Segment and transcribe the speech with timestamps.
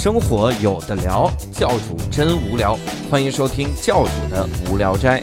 [0.00, 2.74] 生活有的聊，教主真无聊，
[3.10, 5.22] 欢迎收听教主的无聊斋。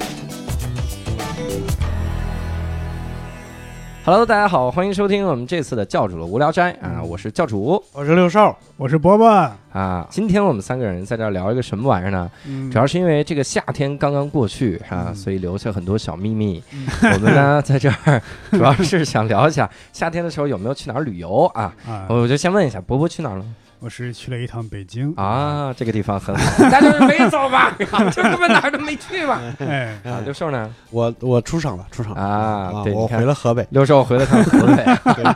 [4.05, 9.27] Hello，大家好，欢迎收听我们这次的教主的无聊斋啊，我是教主我是六少，我是伯伯，
[9.73, 10.05] 啊。
[10.12, 12.30] 今天我们三个人在这儿聊一个什么玩意儿呢？
[12.46, 16.64] 嗯主要是因为这个夏天刚刚过去啊，所以留下很多小秘密。
[17.02, 21.73] 我们呢 在这儿主要是想聊一下夏天的时候有没有去哪儿旅游啊？
[21.88, 23.45] 啊，我就先问一下，伯伯去哪儿了？
[23.80, 27.72] 我是去了一趟北京，啊，这个地方很好， 大家没走吧？
[28.12, 29.40] 这根本哪儿都没去吧。
[29.59, 30.73] 哎，啊，六兽呢？
[30.90, 34.84] 我我出场了，出场了啊，对，我你看回了河北，刘寿回了趟河北，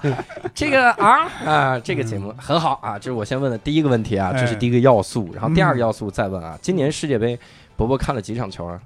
[0.55, 7.37] 这个啊啊，这个节目很好啊，这是我先问的第一个问题啊，这是第一个要素，然后第二个要素再问啊，今年世界杯，
[7.75, 8.79] 伯伯看了几场球啊？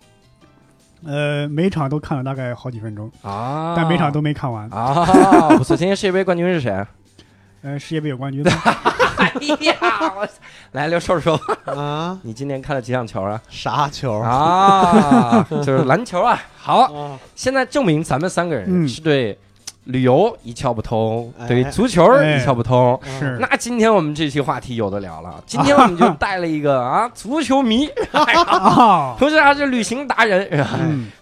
[1.06, 4.70] 呃，每场都看了大概好几分钟，啊，但每场都没看完。
[4.70, 6.86] 啊，不错，今年世界杯冠军是谁？
[7.62, 8.52] 呃，世界杯有冠军吗？
[9.18, 9.76] 哎呀，
[10.16, 10.28] 我
[10.72, 13.42] 来刘叔叔，啊，你今年看了几场球啊？
[13.50, 16.42] 啥球啊，就是篮球啊。
[16.58, 17.20] 好，啊？
[17.36, 19.38] 现在证明咱们三个人嗯是对
[19.86, 23.00] 旅游一窍不通，哎对足球一窍不通。
[23.20, 30.48] 是，那今天我们这期话题有的聊了，今天我们就带了一个 啊足球迷，啊，同时还是旅行达人，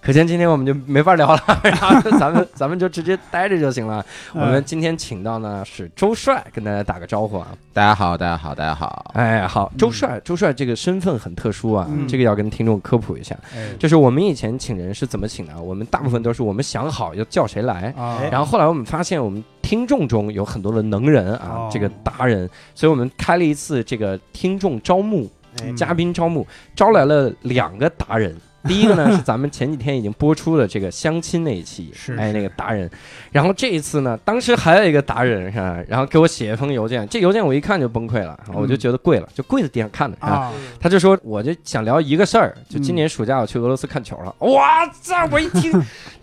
[0.01, 4.03] 可见今天我们就没法聊了，然 后咱们咱们就直接待着就行了。
[4.33, 7.47] 我们今天请到呢是周帅，跟大家打个招呼啊。
[7.73, 9.11] 大家好，大家好，大家好。
[9.13, 13.35] 哎，好，周帅，周帅这个身份很特殊啊，嗯这个要跟听众科普一下。
[13.53, 15.61] 哎，就是我们以前请人是怎么请的？
[15.61, 25.27] 我们大部分都是我们想好要叫谁来，啊，然后后来我们发现我们听众中有很多的能人啊哦，这个达人，所以我们开了一次这个听众招募、
[25.59, 26.45] 哎嘉宾招募，
[26.75, 28.37] 招来了两个达人。
[28.65, 32.89] 第一个呢是咱们前几天已经播出的这个相亲那一期，哎那个达人，
[33.29, 35.77] 然后这一次呢，当时还有一个达人是吧？
[35.85, 40.29] 然后给我写一封邮件，这邮件我一看就崩溃了，我就觉得跪了，就跪在地上看的啊。
[40.29, 44.33] 啊，他就说，我就想聊一个事儿，就今年暑假我去俄罗斯看球了。
[44.39, 45.69] 哇，这我一听，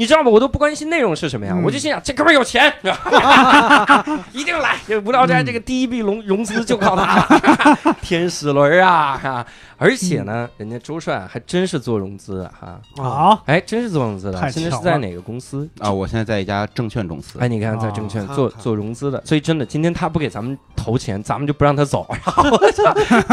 [0.00, 0.30] 你知道吗？
[0.30, 2.72] 我都不关心内容是什么呀，嗯我就心想这哥们儿有钱
[4.32, 4.76] 一定来。
[4.88, 9.46] 这无聊斋这个第一笔融融资就靠他了， 天使轮啊哈！
[9.76, 14.40] 而且呢，人家周帅还真是做融资的哈，啊，哎，真是做融资的。
[14.40, 15.68] 太现在是在哪个公司？
[15.80, 17.38] 啊，我现在在一家证券公司。
[17.38, 22.06] 哎，你看在证券做做融资的，所以真的，今天他不给咱们投钱，咱们就不让他走。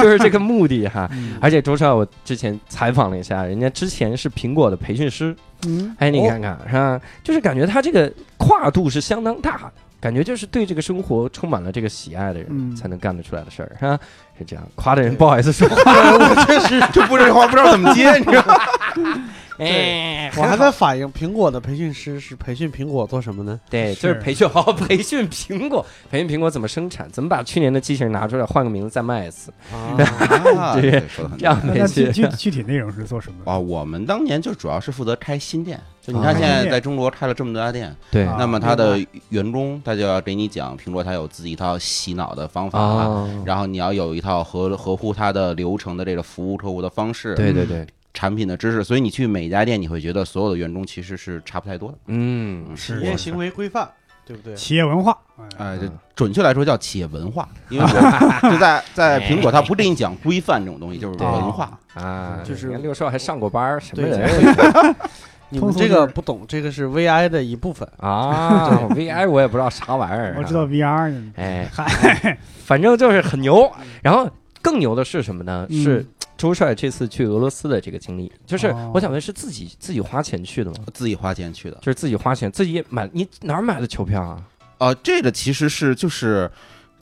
[0.01, 1.07] 就是这个目的哈。
[1.13, 5.33] 嗯而且周帅，我之前采访了一下，人家之前是苹果的培训师，
[5.65, 6.99] 嗯，哎，你看看是吧？
[7.23, 13.99] 就是感觉他这个跨度是相当大的，感觉就是对这个生活充满了这个喜爱的人嗯才能干得出来的事儿，是吧？
[14.37, 18.55] 是这样，夸的人不好意思说话， 我确实就不这话不知道怎么接，你知道吗？
[19.57, 23.59] 哎，我还在反映苹果的培训师是培训苹果做什么呢？
[23.71, 32.11] 对，就是是培训，好好培训苹果，培训苹果怎么生产，怎么把去年的机器人拿出来，换个名字再卖一次，啊这 对说的很这样那训。
[32.11, 32.21] 具。
[32.21, 33.51] 具具体内容是做什么？
[33.51, 38.25] 啊，我们当年就主要是负责开新店，就你啊看现在在中国开了这么多家店，对。
[38.25, 47.87] 啊那么他的员工他就要给你讲，苹果他有自己一套洗脑的方法，哦，然后你要有一套合合乎他的流程的这个服务客户的方式，对对对，
[48.17, 51.97] 产品的知识，所以你去每一家店，你会觉得所有的员工其实是差不太多的。
[52.07, 53.87] 嗯，企业行为规范，
[54.25, 54.55] 对不对？
[54.55, 61.77] 企业文化，哎哎，这准确来说叫企业文化， 因为我就在在苹果，它不给你讲规范这种东西，就是文化。
[61.93, 64.95] 啊，就是六少还上过班儿，什么对人
[65.49, 67.87] 你们这个不懂，这个是 VI 的一部分。
[67.99, 68.89] 啊？
[68.91, 73.71] VI 我也不知道啥玩意儿，我知道 VR 呢，哎，嗨，反正就是很牛。
[74.01, 74.29] 然后
[74.67, 75.65] 更牛的是什么呢？
[75.69, 76.05] 嗯是
[76.35, 80.77] 周帅这次去俄罗斯的这个经历，就是哦我想问，是自己自己花钱去的吗？
[80.93, 81.77] 自己花钱去的。
[81.77, 84.43] 就是自己花钱，自己买，你哪儿买的球票啊？
[84.79, 86.51] 呃，这个其实是就是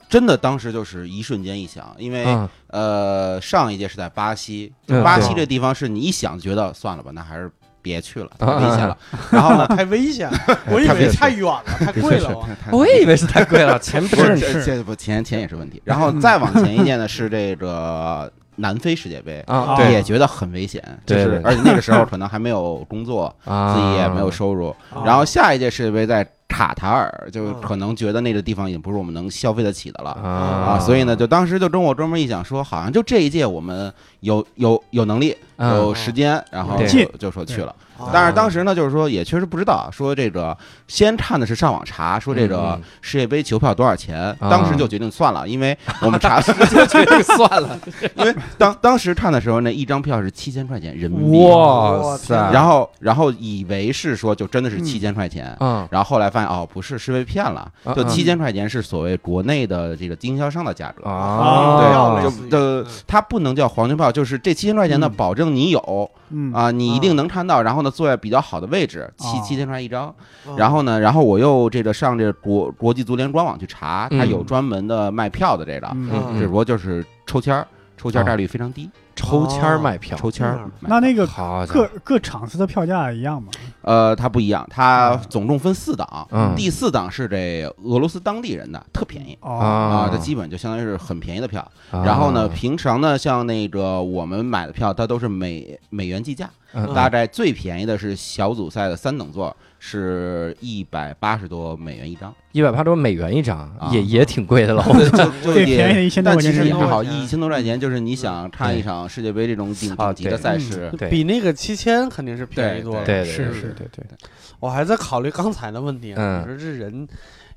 [0.08, 7.52] 真的，当时就是一瞬间一想，因为嗯，呃上一届是在巴西，巴西这地方是你一想觉得算了吧，那还是
[7.86, 8.98] 别去了，太啊危险了。
[9.30, 10.28] 然后呢，太危险，
[10.72, 12.36] 我以为太远了，太贵了。
[12.72, 15.80] 我也以为是太贵了， 钱不不是是是这这不钱钱也是问题。
[15.86, 19.40] 然后再往前一届呢是这个南非世界杯。
[19.46, 24.70] 啊，也觉得很危险，就是而且那个时候可能还没有工作，啊，自己也没有收入。
[24.92, 30.12] 啊然后下一届世界杯在卡塔尔，就嗯可能觉得那个地方已经不是我们能消费得起的了。
[30.12, 37.70] 啊啊，所以呢，就当时就跟我哥们一讲说，好像就这一届我们有有有能力，嗯有时间，然后就就说去了。
[37.98, 40.56] 啊但是当时呢，就是说也确实不知道，说这个
[40.86, 47.80] 先看的是上网查，说这嗯个嗯世界杯球票多少钱，啊当时就决定算了，因为我们查， 就决定算了。
[48.18, 52.36] 因为当当时看的时候，那一张票是七千块钱人民币，哇塞！
[52.52, 55.56] 然后然后以为是说就真的是七千块钱。
[55.62, 57.72] 嗯，然后后来发现哦，不是，是被骗了。
[57.96, 66.54] 就七千块钱是所谓国内的这个经销商的价格啊，对，就就它不能叫黄牛票，就是这七千块钱呢，嗯保证你有嗯。
[66.54, 69.42] 啊，你一定能看到，然后呢坐在比较好的位置，七哦。
[69.46, 70.14] 七千块钱一张。
[70.48, 74.30] 嗯然后呢，然后我又这个上这国国际足联官网去查，它嗯。
[74.30, 75.96] 有专门的卖票的这个，
[76.38, 77.68] 只不过就是抽签儿，
[78.06, 80.48] 抽签概率非常低，抽签儿卖票，抽签
[80.82, 83.50] 那那个好各各场次的票价一样吗？
[83.82, 86.54] 呃，它不一样，它嗯总共分四档，嗯。
[86.56, 89.36] 第四档是这俄罗斯当地人的，特便宜。
[89.42, 89.68] 哦，啊。
[89.68, 91.60] 啊，这基本就相当于是很便宜的票。
[91.90, 92.04] 啊。
[92.06, 96.94] 然后呢，平常呢，像那个我们买的票，它都是美美元计价，嗯。
[96.94, 99.56] 大概最便宜的是小组赛的三等座，
[99.88, 103.92] 是一百八十多美元一张，一百八十多美元一张，啊。
[103.94, 104.84] 也 也挺贵的了。
[104.84, 106.08] 就 就就最便宜。
[106.08, 111.08] 一千多但块钱但其实也还好，一千多块钱就是你想看一场世界杯这种顶级的赛事，对。
[111.12, 113.06] 比那个七千肯定是便宜多了。
[113.06, 114.18] 对对对是是对对对，
[114.60, 116.42] 我还在考虑刚才的问题啊，嗯。
[116.42, 117.08] 我说这人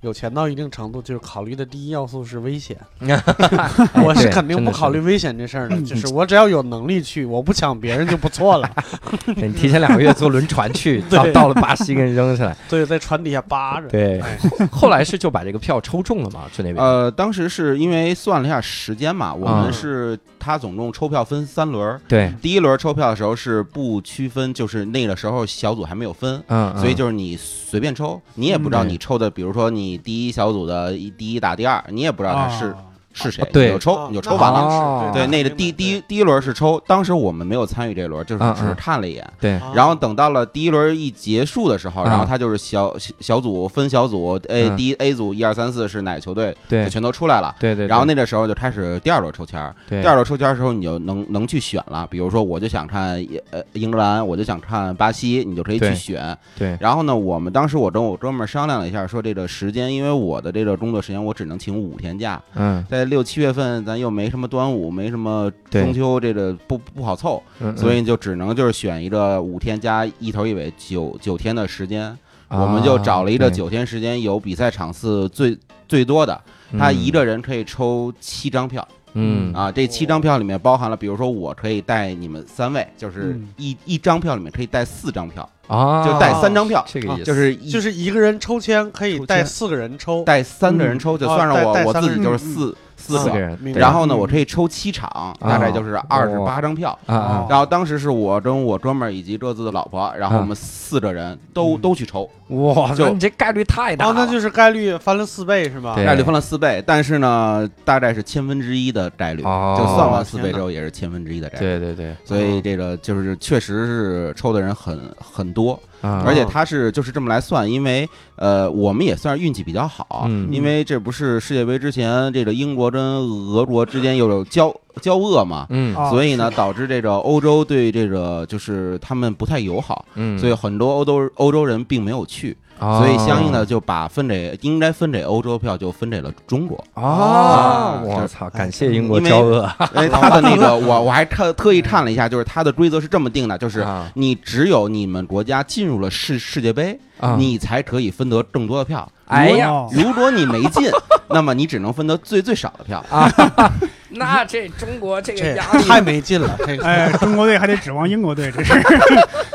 [0.02, 2.76] 有钱到一定程度，就是考虑的第一要素是危险。
[4.04, 8.70] 我是肯定不考虑危险这事儿的，嗯就是我只要有能力去，我不抢别人就不错了。
[9.34, 12.56] 对你提前两个月坐轮船去，到对到了巴西给你扔下来。
[12.68, 13.88] 对，在船底下扒着。
[13.88, 14.38] 对，哎
[14.70, 16.76] 后来是就把这个票抽中了嘛，去那边。
[16.76, 28.88] 呃，当时是因为算了一下时间嘛，我啊们是他总共抽票分三轮儿，对，第一轮抽票的时候是不区分，就是那个时候小组还没有分，嗯，所以就是你随便抽，你也不知道嗯。
[28.88, 32.76] 你抽的，比如说你第一小组的一第一打第二，你也不知道他是啊
[33.18, 34.60] 是谁哦，对你就抽啊你就抽完了。
[34.60, 39.26] 哦对，那个第第一第一轮是抽，当时我们没有参与这轮，就是嗯只是嗯看了一眼。
[39.40, 47.54] 对，啊然后等到了第一轮一结束的时候，嗯然后他就是小小小组分小组，A 嗯第一 A 组一二三四是哪个球队，对就全都出来了。
[47.58, 52.06] 对对，然后那个时候就开始第二轮抽签儿，对第二轮抽签的时候，你就能能去选了。
[52.10, 53.14] 比如说，我就想看
[53.50, 56.36] 呃英格兰，我就想看巴西，你就可以去选。
[56.56, 72.04] 对然后呢，我们当时我跟我哥们儿商量了一下，说这个时间，因为我的这个工作时间我只能请五天假，嗯在六七月份咱又没什么端午，没什么中秋，这个不不好凑，嗯，所以就只能就是选一个五天加一头一尾九九天的时间。
[72.10, 72.18] 嗯
[72.50, 75.54] 我们就找了一个九天时间有比赛场次最
[75.86, 76.40] 最多的，
[76.78, 78.88] 他一嗯个人可以抽七张票。
[79.12, 93.38] 嗯啊，这七张票里面包含了，比如说我可以带你们三位，就是嗯一一张票里面可以带四张票，啊，就带三张票，这个意思，就是就是一个人抽签可以带四个人抽，带三个人抽，就啊算上我我自己就是四四四个个。
[93.38, 96.98] 人，然后呢，嗯我可以抽七场，大概就是二十八张票。
[97.06, 101.80] 然后当时是我跟我哥们儿以及各自的老婆，然后我们四个人都嗯。
[101.80, 105.94] 都去抽，哇，就你这概率太大哦，了，那就是概率翻了四倍是吗？
[105.96, 109.76] 概率翻了四倍，但是呢，大概是千分之一的概率，哦。
[109.78, 111.64] 就算完四倍之后也是千分之一的概率。
[111.64, 112.16] 对对对。
[112.24, 120.48] 所以这个就是确实是抽的人很很多，啊，而且他是就是这么来算，因为呃我们也算是运气比较好，嗯。
[120.52, 124.72] 因为这不是世界杯之前这个英国跟俄国之间又有交
[125.02, 125.66] 交恶嘛。
[125.70, 125.96] 嗯。
[125.96, 132.98] 啊所以呢，导致这个欧洲对这个就是他们不太友好，嗯，所以很多欧洲欧洲人并没有去，哦。
[132.98, 136.76] 所以相应的就把分给应该分给欧洲票就分给了中国。
[136.94, 144.10] 哦啊，我这操，感谢英国因为交恶，因为 他的那个我我还特特意看了一下，就是他的规则是这么定的，就是啊。
[144.14, 147.36] 你只有你们国家进入了世世界杯，啊。
[147.38, 149.10] 你才可以分得更多的票。
[149.26, 149.68] 哎呀。
[149.70, 150.90] 哦如果你没进，
[151.30, 153.04] 那么你只能分得最最少的票。
[153.10, 153.30] 啊，
[154.10, 156.84] 那这中国这这个压力太没劲了， 这个。
[156.84, 158.72] 哎，中国队还得指望英国队，这是。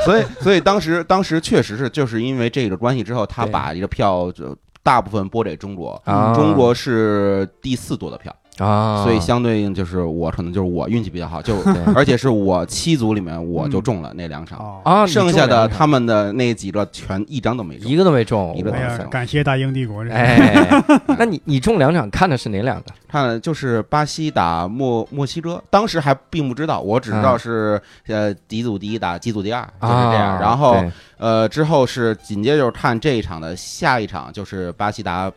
[0.06, 3.52] 所以，所以当时当时确实是就是因为这个关系之后，他对。
[3.52, 6.00] 把一个票就大部分拨给中国。
[6.06, 11.56] 啊，中国是第四多的票，啊，所以相对应就是我可能就是我运气比较好，就
[11.96, 17.96] 而且是我七组里面我就中了那两场，哦，啊，剩下的他们的那几个全一张都没中一。
[17.96, 20.70] 个都没中，一个都没中，感谢大英帝国，哎，
[21.18, 22.86] 那你你中两场看的是哪两个？
[23.08, 30.36] 看的就是巴西打墨墨西哥，当时还并不知道，我只知道是、呃几组第一打几组第二，就是这样。
[30.36, 30.76] 啊然后
[31.18, 35.32] 呃之后是紧接着看这一场的下一场就是巴西打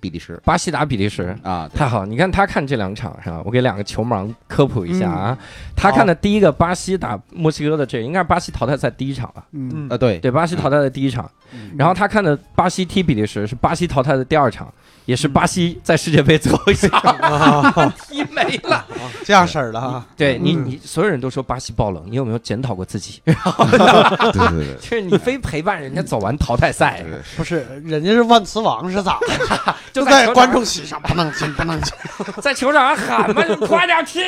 [0.00, 1.36] 比利时巴西打比利时。
[1.42, 3.42] 啊，太好，你看他看这两场是吧？
[3.44, 5.36] 我给两个球盲科普一下啊。
[5.76, 9.44] 他看的第一个巴西打墨西哥的这个应该是巴西淘汰赛第一场吧？
[9.52, 11.30] 嗯嗯呃对，对，巴西淘汰的第一场。
[11.52, 14.72] 嗯然后他看的巴西踢比利时是巴西淘汰的第二场，
[15.10, 18.86] 也是巴西在世界杯最后一场 啊，踢没了。
[19.24, 23.20] 这样式儿的哈，对你，嗯你所有人都说巴西爆冷，你有没有检讨过自己？
[23.24, 27.04] 对对对 就是你非陪伴人家走完淘汰赛，
[27.36, 29.74] 不是，人家是万磁王是咋的？
[29.92, 31.92] 就在观众席上不能进，不能进。
[32.40, 34.20] 在球场上喊嘛，就快点去！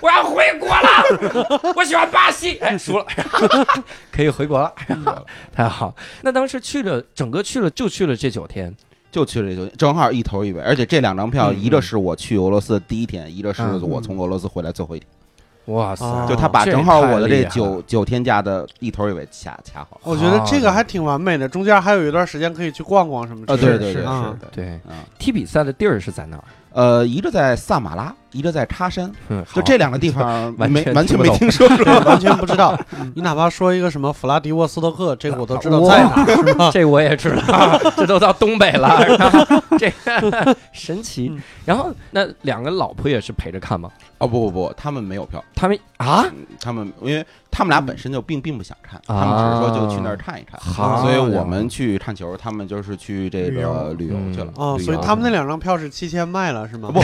[0.00, 2.58] 我要回国了，我喜欢巴西。
[2.58, 3.06] 哎，输了，
[4.12, 4.74] 可以回国了，
[5.54, 5.94] 太好。
[6.20, 8.74] 那当时去了，整个去了就去了这九天，
[9.10, 13.82] 就去了这酒店，正好一头一尾，而且这两张票，嗯一个是我去俄罗斯的第一天，一个是嗯。
[13.82, 15.08] 我从俄罗斯回来最后一天，
[15.74, 16.04] 哇塞！
[16.04, 20.00] 哦就他把正好我的这九九天假的一头一尾掐掐好。
[20.04, 23.78] 我觉得这个还挺完美的，中间还有一段时间可以去逛逛什么之啊，类的。
[23.78, 26.44] 对对对，啊是的，对啊，踢比赛的地儿是在哪儿？
[26.72, 31.84] 呃，一个在萨马拉，一个在喀山，嗯，就这两个地方完 没完全没全听说过。
[32.06, 32.78] 完全不知道。
[33.16, 36.70] 你哪怕说一个什么弗拉迪沃斯托克，这个我都知道在哪儿，是吧？
[36.72, 38.96] 这我也知道，这都到东北了，
[39.78, 41.42] 这个神奇嗯。
[41.64, 43.90] 然后那两个老婆也是陪着看吗？
[44.18, 50.58] 哦不不不，他们没有票，他们啊，嗯他们因为他们俩本身就并并不想看，啊他们只是说就去那儿看一看。
[50.60, 54.52] 好所以我们去看球，他们就是去这个旅游去了。
[54.56, 56.90] 哦，所以他们那两张票是七千卖了，是吗？
[56.92, 56.98] 不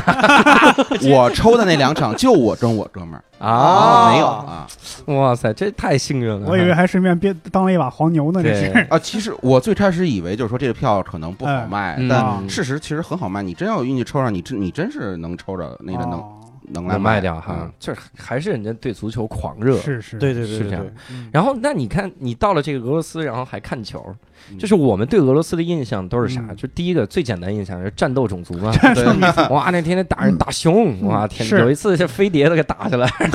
[1.08, 4.66] 我抽的那两场 就我跟我哥们儿啊，没有啊
[5.06, 6.48] 哇塞，这太幸运了。
[6.48, 8.86] 我以为还顺便别当了一把黄牛呢，这是。
[8.88, 8.98] 啊！
[8.98, 13.42] 其实我最开始以为就是说这个票可能不好卖，嗯但事实其实很好卖。
[13.42, 16.33] 你真要有运气抽上，你真你真是能抽着那个能哦
[16.72, 19.76] 能来能卖掉哈嗯，就是还是人家对足球狂热。
[19.78, 20.86] 是是，对对对对是这样
[21.32, 24.04] 然后，那你看，你到了这个俄罗斯，然后还看球，
[24.50, 26.44] 嗯就是我们对俄罗斯的印象都是啥？
[26.48, 28.72] 嗯就第一个最简单印象就是战斗种族嘛。
[28.94, 29.04] 对
[29.50, 33.08] 哇，那天天打人打熊，哇天，是有一次这飞碟都给打下来，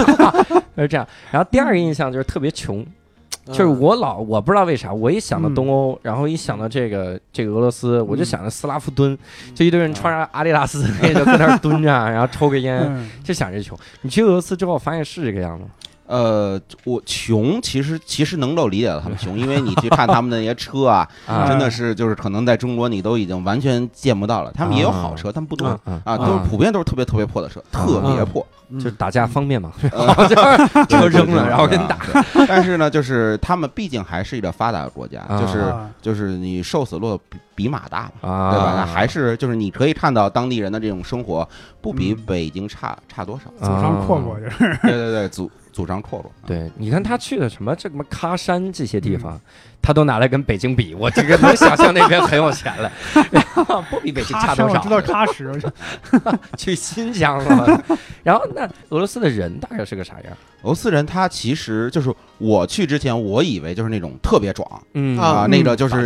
[0.76, 1.08] 就是这样。
[1.32, 2.86] 然后第二个印象就是特别穷，
[3.50, 9.18] 就是我老我不知道为啥，我一想到东欧，然后一想到这个这个俄罗斯，我就想着斯拉夫蹲，
[9.54, 13.78] 就一堆人穿着阿迪达斯那个在那儿蹲着，然后抽个烟，嗯，就想着穷。
[14.02, 15.64] 你去俄罗斯之后发现是这个样子。
[15.64, 15.70] 吗？
[16.10, 24.52] 呃，我穷，其实其实能够理解到他们 穷，因为你去看他们那些车啊， 啊真的是就是可能在中国你都已经完全见不到了。
[24.54, 25.68] 他们也有好车，但不多
[26.04, 28.46] 啊，都是普遍都是特别特别破的车，特别破。
[28.52, 31.98] 嗯就是打架方便嘛， 呃车扔了，然后跟你打。
[32.48, 38.30] 但是呢，就是他们毕竟还是一个发达的国家，啊就是啊就是你瘦死骆驼比比马大嘛。
[38.30, 38.74] 啊，对吧？
[38.78, 41.50] 那还是就是你可以看到当地人的这种生活，
[41.82, 43.50] 不比嗯北京差差多少。
[43.60, 45.50] 祖上阔过就是，对对对，祖
[45.80, 46.32] 祖上阔落。
[46.46, 49.40] 对，你看他去的什么这什么喀山这些地方，
[49.82, 52.92] 他都拿来跟北京比，我这个能想象那边很有钱了，
[53.90, 54.90] 不比北京差多少知。
[54.90, 55.52] 道喀什，
[56.58, 57.84] 去新疆了，
[58.24, 60.34] 然后那俄罗斯的人大概是个啥样？
[60.64, 66.06] 俄罗斯人他其实就是我去之前，我以为就是那种特别壮嗯啊啊，那个就是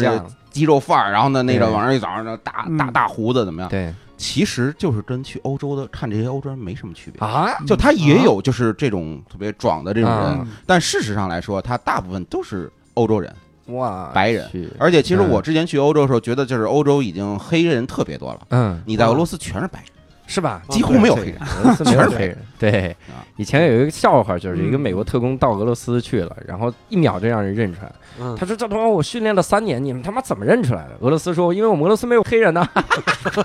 [0.53, 3.69] 肌肉范儿，然后呢那个对往上一早上呢大嗯大大胡子怎么样？
[3.69, 7.19] 对其实就是跟去欧洲的看这些欧洲人没什么区别。
[7.19, 13.33] 啊，就他也有就是这种特别壮的这种人啊，但事实上来说，他大部分都是欧洲人。
[13.67, 18.39] 哇，白人而且其实嗯我之前去欧洲的时候，觉得就是欧洲已经黑人特别多了。
[18.49, 19.87] 嗯，你在俄罗斯全是白人，
[20.27, 20.61] 是吧？
[20.69, 21.39] 几乎没有黑人。
[21.83, 22.37] 全是黑人。
[22.71, 27.91] 对啊，以前有一个笑话，就是一个嗯美国特工到俄罗斯去了，然后一秒就让人认出来。
[28.19, 33.41] 嗯他说：“这他妈我训练了三年，你们他妈怎么认出来的？”俄罗斯说：“因为我们俄罗斯没有黑人呢。”这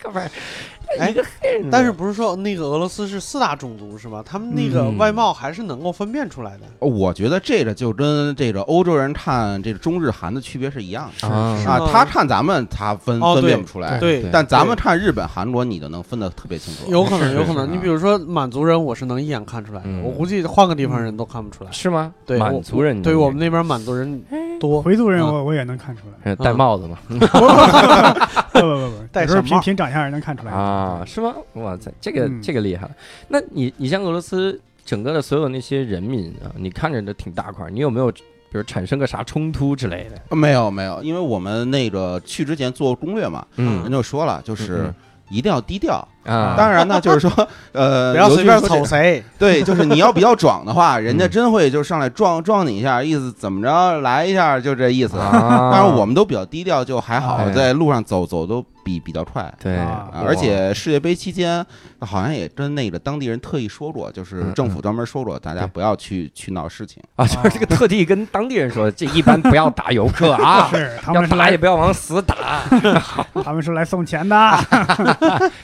[0.00, 4.22] 哥们儿，一个黑人，但是不是说那个俄罗斯是四大种族是吧？
[4.24, 6.86] 他们那个嗯外貌还是能够分辨出来的。
[6.86, 16.88] 我觉得这个就跟这个欧洲人看这个中日韩的区别是一样的啊是吗，啊他看咱们他分分辨不出来，对，但咱们看日本、韩国，你就能分得特别清楚。
[16.88, 17.66] 有可能，是有可能。
[17.66, 19.86] 是你比如说满族人，我是能一眼看出来的。
[19.88, 21.70] 嗯我估计换个地方人都看不出来。
[21.72, 22.12] 是吗？
[22.26, 24.22] 对，满族人对我们那边满族人
[24.60, 24.80] 多。
[24.82, 31.34] 回族人啊我我也能看出来，呃戴帽子嘛不不不不， 戴小帽凭凭长相也能看出来啊，是吗？
[31.54, 32.90] 哇塞，这个嗯这个厉害了。
[33.28, 40.36] 那你你像俄罗斯整个的所有那些人民啊，你看着都挺大块，你有没有比如产生个啥冲突之类的？
[40.36, 44.94] 没有没有，因为我们那个去之前做攻略嘛，嗯人就说了，就是嗯
[45.30, 46.06] 一定要低调。
[46.24, 49.22] 啊，当然呢，就是说， 呃，不要随便尤其是说瞅 谁。
[49.38, 55.18] 对，就是你要比较壮的话， 人家嗯真会就上来撞撞你一下，意思怎么着来一下，就这意思。
[55.18, 59.52] 啊当然我们都比较低调，就还好哎，在路上走走都比比较快。
[59.62, 59.76] 对，
[60.12, 61.64] 而且世界杯期间，
[62.00, 67.02] 好像也跟那个当地人特意说过，就是嗯政府专门说过，大家不要去去闹事情。
[67.16, 72.36] 啊，就是这个特地跟当地人说，这一般不要打游客啊，是他要们是来打也不要往死打，
[73.42, 74.36] 他们是来送钱的。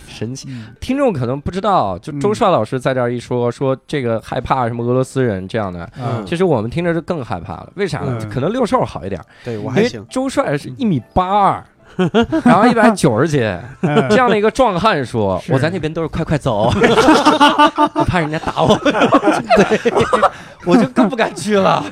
[0.09, 0.48] 神奇。
[0.49, 0.67] 嗯。
[0.81, 6.25] 听众可能不知道，就周帅老师在这儿一说，说这个害怕什么俄罗斯人这样的，嗯。
[6.27, 7.73] 其实我们听着就更害怕了。
[7.77, 8.19] 为啥呢？
[8.21, 8.29] 嗯。
[8.31, 11.63] 可能六兽好一点，对我还行，周帅是一米八二。
[12.45, 13.43] 然后一百九十斤，
[13.81, 14.09] 嗯。
[14.11, 16.71] 这样的一个壮汉说：“我在那边都是快快走，
[17.95, 18.77] 我怕人家打我。
[19.57, 19.93] ”对，
[20.65, 21.83] 我就更不敢去了，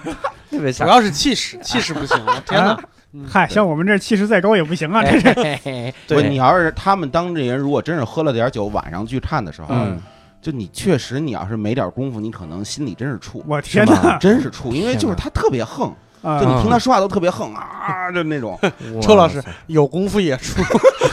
[0.50, 2.78] 特别吓主要是气势，气势不行了，天哪！
[3.24, 5.94] 嗨，像我们这气势再高也不行啊，这 是。
[6.06, 6.28] 对。
[6.28, 10.00] 你要是他们当地人，如果真是喝了点酒，晚上去看的时候，嗯，
[10.42, 14.18] 就你确实你要是没点功夫，你可能心里真是怵，我天哪！
[14.18, 16.40] 真是怵，因为就是他特别横，啊。
[16.40, 18.58] 就你听他说话都特别横啊，就那种。
[19.00, 20.62] 周 老师有功夫也怵，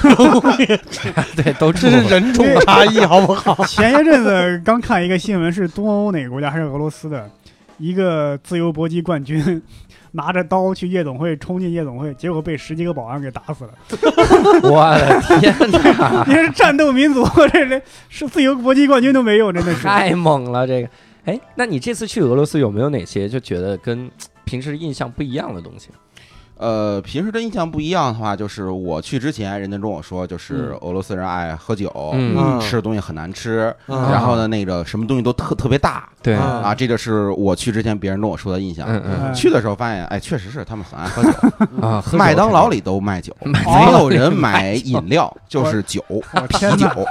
[1.35, 3.63] 对都这是人种差异，好不好？
[3.65, 7.29] 前些阵子刚看一个新闻，是东欧哪个国家还是俄罗斯的
[7.77, 9.61] 一个自由搏击冠军，
[10.13, 13.73] 拿着刀去夜总会冲进夜总会，结果被十几个保安给打死了。
[14.63, 19.81] 我的天哪， 你是战斗民族，这这是自由搏击冠军都没有，真的是。
[19.87, 20.89] 太猛了这个。
[21.25, 24.09] 哎，那你这次去俄罗斯有没有哪些就觉得跟
[24.45, 25.89] 平时印象不一样的东西？
[26.57, 32.59] 呃，平时的印象不一样的话，就是我去之前，人家跟我说，就是俄罗斯人爱喝酒，嗯。
[32.61, 34.11] 吃的东西很难吃，嗯。
[34.11, 36.07] 然后呢，那个什么东西都特特别大。
[36.21, 36.35] 对。
[36.35, 38.87] 啊啊，这个是我去之前别人跟我说的印象。
[38.87, 46.87] 嗯去的时候发现，哎，确实是他们很爱喝酒，麦当劳里都卖酒， 没有人买饮料，就是酒，我啤酒。
[46.87, 47.05] 哪。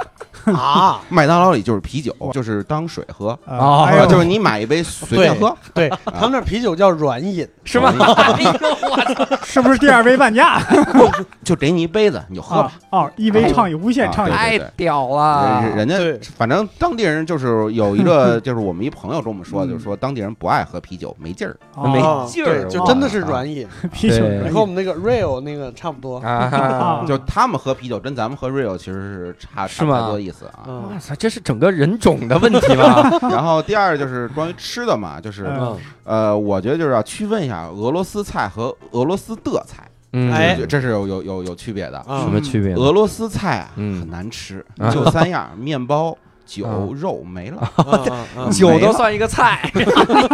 [0.55, 7.93] 啊，麦当劳里就是啤酒，就是当水喝，啊哦哎呦就是你买一杯随便喝，对他们那啤酒叫软饮，是吗？
[8.17, 9.37] 哎呦我操！
[9.43, 10.59] 是不是第二杯半价？
[11.43, 12.69] 就给你一杯子，你就喝。
[12.89, 14.33] 哦，一杯畅饮，无限畅饮。
[14.35, 15.61] 太屌了！
[15.75, 21.55] 人人家反正当地人就是有一个，就是我们一朋友跟我们说，嗯就是说当地人不爱喝啤酒，没劲儿。
[21.91, 26.17] 没哦劲儿，就真的是软饮，啤酒对软饮和我们那个 real 那个差不多。
[26.19, 27.03] 啊！
[27.07, 30.63] 就他们喝啤酒跟咱们喝 real 其实是差差不多意思啊。
[30.67, 30.89] 嗯。
[30.91, 33.09] 哇塞，这是整个人种的问题吧？
[33.29, 35.77] 然后第二就是关于吃的嘛，就是嗯。
[36.03, 40.57] 呃，我觉得就是要区分一下俄罗斯菜和俄罗斯的菜，嗯，哎。
[40.67, 41.97] 这是有有有有区别的。
[41.99, 42.73] 啊什么区别？
[42.75, 43.99] 俄罗斯菜啊嗯。
[44.01, 47.71] 很难吃啊，就三样： 面包、酒啊、肉没了。
[48.51, 49.71] 酒都算一个菜，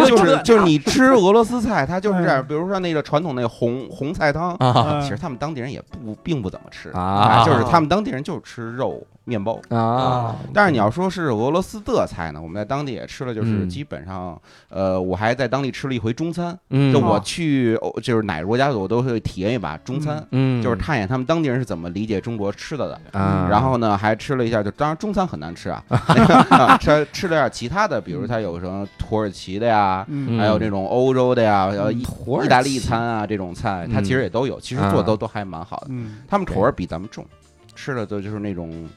[0.08, 2.42] 就是就是你吃俄罗斯菜，它就是这样。
[2.42, 2.46] 嗯。
[2.48, 4.58] 比如说那个传统那个红红菜汤，
[5.02, 7.44] 其实他们当地人也不并不怎么吃啊。
[7.46, 9.60] 就是他们当地人就是吃肉面包。
[9.70, 10.36] 啊！
[10.54, 16.58] 但是你要说是俄罗斯的菜呢，我们在当地也吃了，就是嗯基本上，呃，我还在当地吃了一回中餐。
[16.72, 23.20] 嗯，就我去欧就是哪个国家，我都会体验一把中餐，嗯，就是看一眼他们当地人是怎么理解中国吃的的。
[23.20, 35.88] 啊，然后呢，还吃了一下，就当然中餐很难吃啊， 那个啊吃吃了点其他的，比如它有什么土耳其的呀，嗯还有这种欧洲的呀，意大利餐啊这种菜，它其实也都有，其实做的都都还蛮好的。
[35.90, 37.26] 嗯，他们口味比咱们重，
[37.76, 38.88] 吃的都就是那种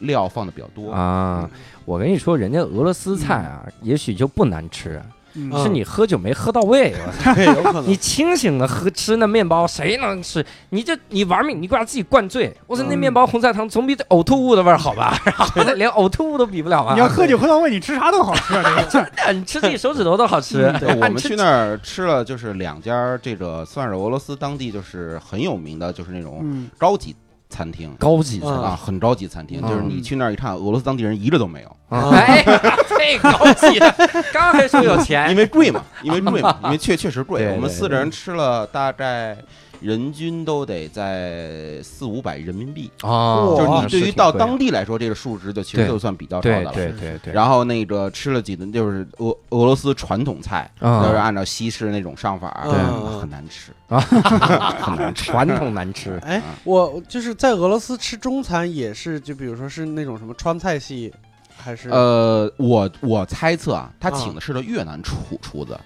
[0.00, 0.92] 料放的比较多。
[0.92, 1.48] 啊，
[1.84, 5.00] 我跟你说，人家俄罗斯菜啊，也许就不难吃，
[5.34, 6.92] 嗯是你喝酒没喝到位。
[7.36, 7.94] 对，有可能你。
[7.96, 10.44] 清醒的喝吃那面包，谁能吃？
[10.70, 12.52] 你这你玩命，你给把自己灌醉。
[12.66, 15.16] 我说那嗯面包红菜汤总比这呕吐物的味儿好吧？
[15.54, 16.94] 然后连呕吐物都比不了啊！
[16.94, 18.82] 你要喝酒喝到位，你吃啥都好吃啊！
[18.90, 20.72] 这个哎你吃自己手指头都好吃。
[20.80, 27.14] 对，我们去那儿吃了，就是两家这个算是俄罗斯当地就是很有名的，就是那种嗯，高级
[27.50, 27.94] 餐厅。
[27.98, 29.68] 高级啊，很高级餐厅，嗯。
[29.68, 32.10] 就是你去那儿一看，俄罗斯当地人一个都没有，啊。
[32.14, 32.42] 哎，
[32.88, 33.94] 这高级的，
[34.32, 35.28] 刚还说有钱。
[35.32, 37.52] 因，为贵嘛，因为贵嘛， 因为确确实贵。
[37.52, 39.36] 我们四个人吃了大概
[39.80, 46.72] 人均都得在四五百人民币，哦就是你对于到当地来说，这个数值就其实就算比较高的了。
[46.72, 51.02] 对对对，然后那个吃了几顿，就是俄俄罗斯传统菜，啊。
[51.04, 52.74] 就是按照西式那种上法，对。
[52.74, 53.72] 嗯很难吃。
[53.88, 54.00] 啊。
[54.80, 56.18] 很难吃，传统难吃。
[56.24, 61.12] 哎，我就是在俄罗斯吃中餐，也是就比如说是那种什么川菜系，
[61.62, 61.90] 还是？
[61.90, 64.12] 呃，我我猜测啊，他啊。
[64.16, 65.78] 请的是个越南厨厨子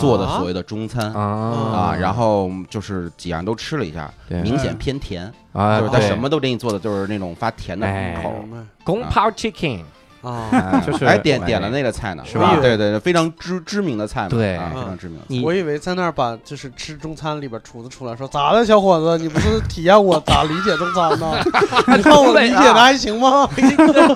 [0.00, 1.12] 做的所谓的中餐。
[1.12, 1.20] 啊。
[1.20, 4.40] 啊，然后就是几样都吃了一下，对。
[4.42, 6.08] 明显偏甜，啊，就是他对。
[6.08, 8.30] 什么都给你做的就是那种发甜的哎口。
[8.42, 9.82] 明白宫保 chicken，
[10.26, 21.38] 啊，啊就是还点点了那个菜呢，是吧对对对，非常知知名的菜嘛，对非常知名我以为在那儿把就是吃中餐里边厨子出来说咋的，小伙子，你不是体验我咋理解中餐呢？
[21.96, 23.48] 你看我理解的还行吗？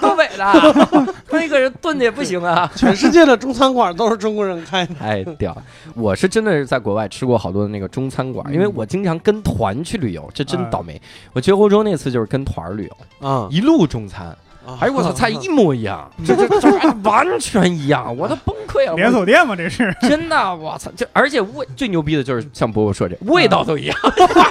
[0.01, 2.71] 东北的，那个人炖的也不行啊。
[2.77, 4.95] 全世界的中餐馆都是中国人开的。
[4.95, 5.63] 太屌了！
[5.95, 11.01] 我是真的是在国外吃过好多的那个中餐馆，因为我经常跟团去旅游，这真倒霉。
[11.33, 14.37] 我去欧洲那次就是跟团儿旅游，啊，一路中餐，
[14.79, 18.95] 哎呦我操，菜一模一样，这这这完全一样，我都崩溃了。
[18.95, 19.95] 连锁店嘛，这是。
[20.03, 20.91] 真的，我操！
[20.93, 23.97] 就而且味最牛逼的就是像波波说这味道都一样，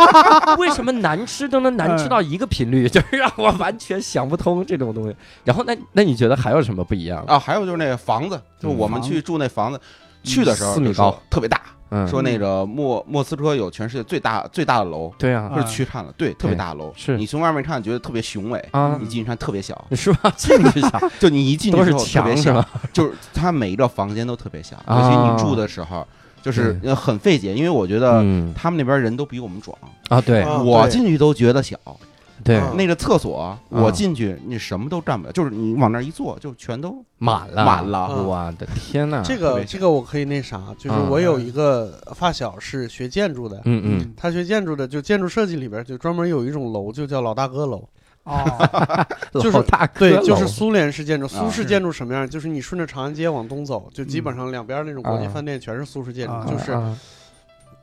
[0.58, 2.89] 为什么难吃都能难吃到一个频率？
[2.89, 5.15] 就是让我完全想不通这种东西。
[5.43, 7.24] 然后那那你觉得还有什么不一样？
[7.28, 9.80] 啊，还有就是那个房子，就我们去住那房子，
[10.24, 15.52] 去的时候就四米高说特别大，嗯，说那个莫莫斯科有全世界最大最大的楼，对啊。
[15.56, 17.17] 就是去看了，对，特别大的楼，是。
[17.17, 18.97] 你从外面看觉得特别雄伟，啊。
[19.02, 20.32] 你，进去看特别小， 是吧？
[20.38, 22.69] 进去小 就你一进去都是之后特别小，墙是吧？
[22.93, 26.06] 就是它每一个房间都特别小，尤啊其你住的时候，
[26.41, 28.54] 就是呃很费解，因为我觉得嗯。
[28.56, 29.78] 他们那边人都比我们壮，
[30.10, 30.41] 啊，对。
[30.43, 31.78] 啊我进去都觉得小。
[32.43, 37.99] 对啊那个厕所啊我进去你什么都占不了，就是你往那儿一坐就全都满了满了。
[37.99, 39.21] 啊我的天呐！
[39.25, 47.88] 这个这个我可以那啥，就是嗯我有一个发小是学建筑的，嗯嗯，他学建筑的，就建筑设计里边就专门有一种楼，就叫老大哥楼。
[48.23, 48.43] 哦，
[49.34, 51.25] 就是老大哥对，就是苏联式建筑。
[51.25, 52.30] 啊苏式建筑什么样？
[52.30, 56.95] 就是你顺着长安街往东走，就基本上两边那种国际啊饭店全是苏式建筑，啊就是啊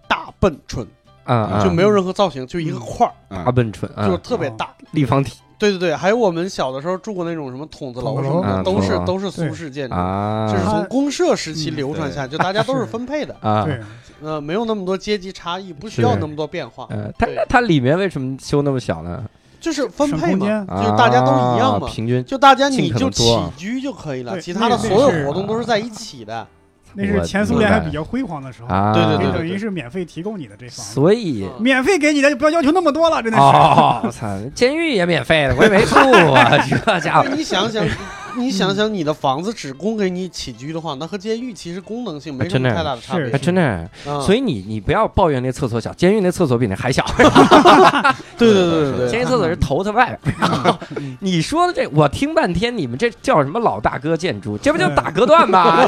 [0.07, 0.87] 大笨蠢，
[1.27, 4.71] 啊啊，就没有任何造型，就一个块儿，嗯大笨蠢啊，就是特别大。
[4.93, 5.39] 立方体。
[5.59, 9.95] 对对对，还有我们小的时候住过那种什么筒子楼什么啊的，都是都是苏式建筑。
[9.95, 13.81] 就，是从公社时期嗯流传下来，就大家都是分配的， 啊，对，
[14.21, 19.25] 呃，没有那么多阶级差异，不需要那么多变化，呃，它它里面为什么修那么小呢？
[19.59, 20.47] 就是分配嘛，
[20.85, 21.89] 就大家都一样嘛。
[21.89, 23.25] 啊，平均就大家你就起
[23.57, 26.47] 居就可以了，其他的所有活动都是在一起的。
[26.97, 31.47] 那是前苏联还比较辉煌的时候，啊，对对对就等于是免费提供你的这房子，所以。
[31.59, 33.43] 嗯免费给你的，就不要要求那么多了，真的是。
[33.45, 34.27] 哦，我操！
[34.55, 35.97] 监狱也免费的，我也没住
[36.33, 36.51] 啊，
[36.87, 37.85] 这家伙你想想，
[38.37, 43.31] 你想想，你的房子只供给你起居的话，那和监狱其实功能性没什么太大的差别。
[43.39, 43.89] 真的。
[44.07, 47.05] 嗯所以你你不要抱怨那厕所小，监狱那厕所比那还小。
[48.39, 50.35] 对对对对对，监狱厕所是头在外边。
[51.21, 54.57] 你说的这，我听半天，你们这叫什么老大哥建筑？
[54.59, 55.87] 这不就打隔断吗？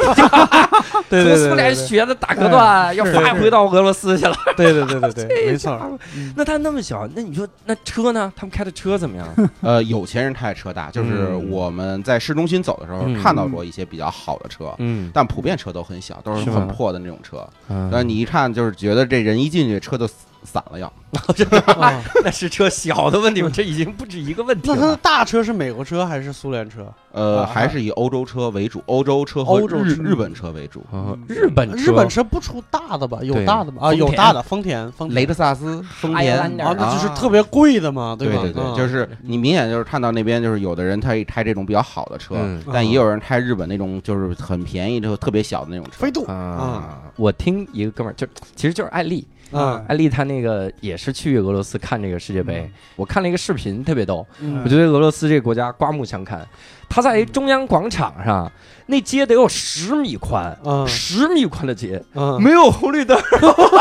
[1.08, 4.36] 对从苏联学的打隔断，要发回到俄罗斯去了。
[4.56, 5.98] 对对对对对， 没错。
[6.36, 8.32] 那他那么小，那你说那车呢？
[8.36, 9.26] 他们开的车怎么样？
[9.62, 13.20] 呃，有钱人开的车大，就是嗯我们在市中心走的时候嗯。
[13.20, 17.44] 看到过一些比较好的车，嗯，但普遍车都很小，都是很破的那种车。
[17.68, 17.90] 嗯。
[17.92, 20.08] 但你一看就是觉得这人一进去车就
[20.44, 20.92] 散了要。
[21.80, 23.50] 啊 那是车小的问题吗？
[23.52, 24.96] 这已经不止一个问题那它的。
[24.98, 26.86] 大车是美国车还是苏联车？
[27.12, 30.84] 呃，啊还是以欧洲车为主，欧洲车和日日本车为主。
[30.90, 33.18] 哦日本车日本车不出大的吧？
[33.22, 33.88] 有大的吧？
[33.88, 38.16] 啊，有大的，丰田，丰田雷克萨斯、丰田啊，那就是特别贵的嘛，吧？
[38.18, 45.92] 对对对，嗯就是你明显就是看到那边就是有的人他开这种比较好的车，嗯但也有人开日本那种就是很便宜就特别小的那种车。
[45.92, 54.26] 飞度啊，我听一个哥们儿，就其实就是艾丽，啊，艾丽她那个也是去俄罗斯看这个世界杯，我看了一个视频，特别逗。
[54.40, 56.46] 嗯我觉得俄罗斯这个国家刮目相看，
[56.88, 58.50] 他在中央广场上，
[58.86, 63.18] 那街得有十米宽，嗯十米宽的街，嗯没有红绿灯，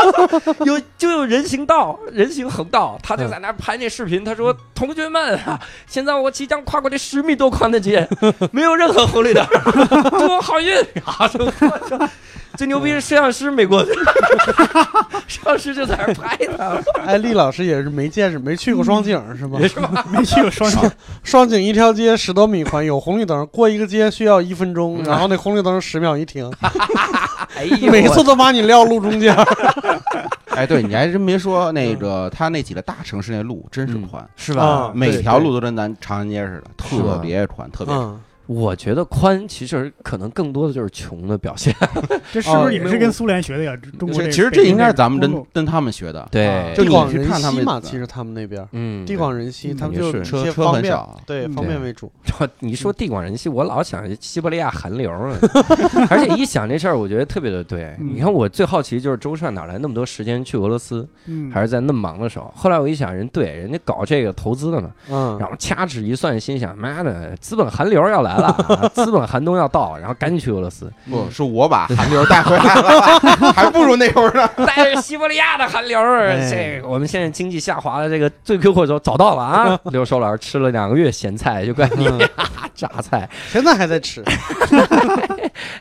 [0.64, 4.24] 有就有人行道、人行横道，他就在那拍那视频。
[4.24, 8.06] 他说：“同学们啊，现在我即将跨过这十米多宽的街，
[8.52, 9.46] 没有任何红绿灯，
[10.18, 11.50] 祝我好运！”啊，说我
[11.88, 12.08] 操，
[12.58, 13.94] 最牛逼是摄像师，美国的
[15.28, 19.60] 摄像师就在那儿拍他，哎，厉老师也是没见识，没去过双井是吗？
[19.62, 20.04] 是吧？
[20.10, 20.90] 没去过双井，
[21.22, 26.52] 双井一条街十多米宽，有红绿灯，过一个街需要一分钟，然后那红绿灯十秒一停，
[27.54, 29.32] 哎呦，每次都把你撂路中间。
[30.46, 34.64] 哎，对你还真别说，那个他那几个大城市那路真是宽，是吧？
[34.64, 38.20] 啊每条路都跟咱长安街似的，特别宽，特别宽。
[38.48, 41.74] 嗯，我觉得宽其实可能更多的就是穷的表现。
[42.32, 43.76] 这是不是也是跟苏联学的呀？
[43.98, 52.10] 中国其实这应该是咱们跟跟跟他们学的，对就广人去看他们稀嘛，其实他们那边嗯，地广人稀，嗯他们就是车车很少，对方便为主。
[52.60, 55.36] 你说地广人稀，我老想西伯利亚寒流啊，
[56.10, 57.94] 而且一想这事儿，我觉得特别的对。
[58.00, 62.52] 嗯你看，我最好奇就是周帅哪来那么多时间去俄罗斯，嗯，还是在那么忙的时候？
[62.56, 73.20] 后来我一想，人对，人家搞这个投资的嘛，嗯然后掐指一算，心想，妈的，资本寒流要来了啊， 资本寒冬要到，然后赶紧去俄罗斯，不是我把韩流 带回来了，
[73.52, 74.48] 还不如那会儿呢。
[74.66, 79.80] 带着西伯利亚的寒流儿，哎这我们现在经济下滑的这个罪魁祸首找到了啊！
[79.90, 82.18] 刘寿老师吃了两个月咸菜，就怪你嗯
[82.74, 83.28] 榨菜。
[83.48, 84.22] 现在还在吃，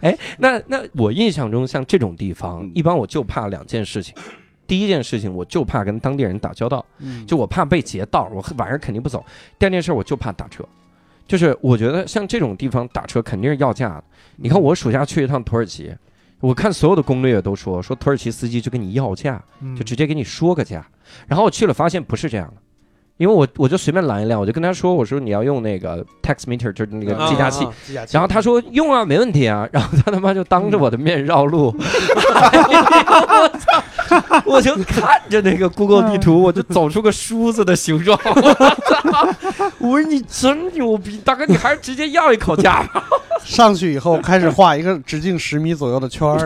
[0.02, 4.14] 哎，那那我印象中像这种地方嗯，一般我就怕两件事情。
[4.66, 9.24] 第一件事情，我就怕跟当地人打交道，嗯就我怕被劫道，我晚上肯定不走。
[9.58, 10.64] 第二件事，我就怕打车，
[11.28, 14.04] 就是我觉得像这种地方打车肯定是要价的。
[14.38, 15.94] 你看我暑假去一趟土耳其，
[16.40, 20.88] 我看所有的攻略都说说土耳其司机就跟你要价，嗯就直接给你说个价。
[21.28, 22.62] 然后我去了，发现不是这样的，
[23.18, 27.66] 因为我我就随便拦一辆，我就跟他说，我说你要用那个 tax meter，就是那个啊计价器。
[27.66, 29.68] 啊计价器，然后他说用啊，没问题啊。
[29.72, 33.84] 然后他他妈就当着我的面绕路， 我操！
[34.46, 38.20] 我就看着那个 Google 地图，我就走出个梳子的形状。
[39.80, 43.04] 我说你真牛逼，大哥，你还是直接要一口价吧，
[43.44, 46.38] 上去以后开始画一个直径十米左右的圈儿，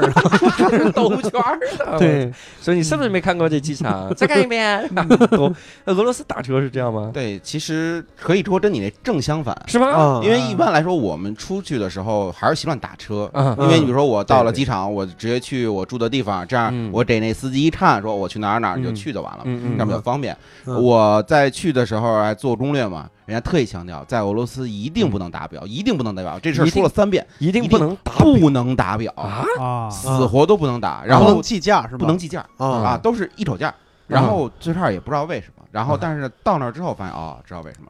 [0.92, 4.14] 兜圈儿的。，对，所以你是不是没看过这机场？
[4.16, 4.88] 再看一遍。
[5.32, 5.54] 都
[5.86, 7.10] 俄罗斯打车是这样吗？
[7.14, 9.88] 对，其实可以说跟你那正相反，是吗？
[9.88, 13.30] 啊，因为一般来说我们出去的时候还是习惯打车。
[13.34, 20.36] 啊因为你比如说我到了机场，我直接去我住的地方，这样嗯我给那司机一看，说我去哪儿哪儿，你就嗯去就完了，这样比较方便。
[20.66, 29.46] 嗯我在去的时候还做攻略嘛，人家特意强调，在俄罗斯一定不能打表，一定不能打表，这事儿说了三遍，一定不能打不能打表，啊！
[29.60, 32.00] 啊，死活都不能打，然后计价是吧？
[32.00, 33.74] 不能计价啊啊，都是一手价。
[34.08, 37.90] 然后最开始也不知道为什么，然后但是到那儿之后发现哦，知道为什么。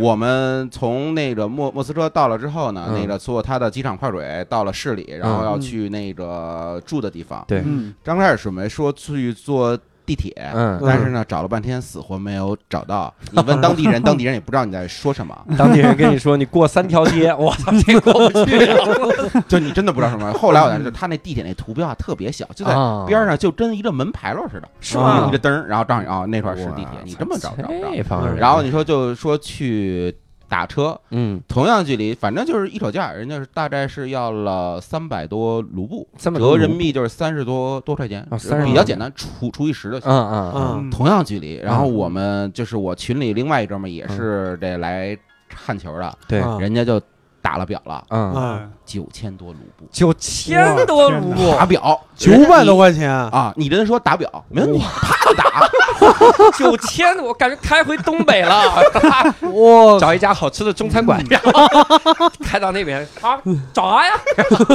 [0.00, 3.00] 我们从那个莫莫斯科到了之后呢，嗯。
[3.00, 5.44] 那个坐他的机场快轨到了市里，然后嗯。
[5.44, 7.44] 要去那个住的地方。
[7.48, 7.62] 对。
[7.64, 13.12] 嗯，刚开始准备说去坐地铁，嗯，但是呢找了半天死活没有找到。
[13.30, 19.42] 你问当地人，当地人也不知道你在说什么，当地人跟你说你过三条街， 我操，这过不去了。
[19.48, 20.32] 就你真的不知道什么。
[20.34, 27.68] 后来我才知道，他那地铁那图标啊特别小，就在啊边上，就跟一个门牌楼似的，是吗一个灯，然后告诉你啊那块是地铁，你根本找不着。
[28.36, 30.14] 然后你说就说去
[30.48, 40.10] 打车，嗯，同样距离，反正就是一手价，人家是大概是要了三百多卢布，三百多折人民币就是三十多多块钱啊，30比较简单，除除以十就行。
[40.10, 40.90] 嗯嗯嗯，嗯。
[40.90, 45.16] 同样距离，然后我们就是我群里另外一哥们儿也是这来
[45.48, 47.00] 看球的，对，啊人家就
[47.44, 52.00] 打了表了，嗯，啊，九千多卢布，九千多卢布，打表。
[52.16, 53.52] 九百多块钱，啊！
[53.54, 55.68] 你跟他说打表没问题，啪就打，
[56.56, 58.62] 九千，我感觉开回东北了，
[59.52, 63.38] 哇，找一家好吃的中餐馆，然后 开到那边，啊
[63.74, 64.14] 找啥呀？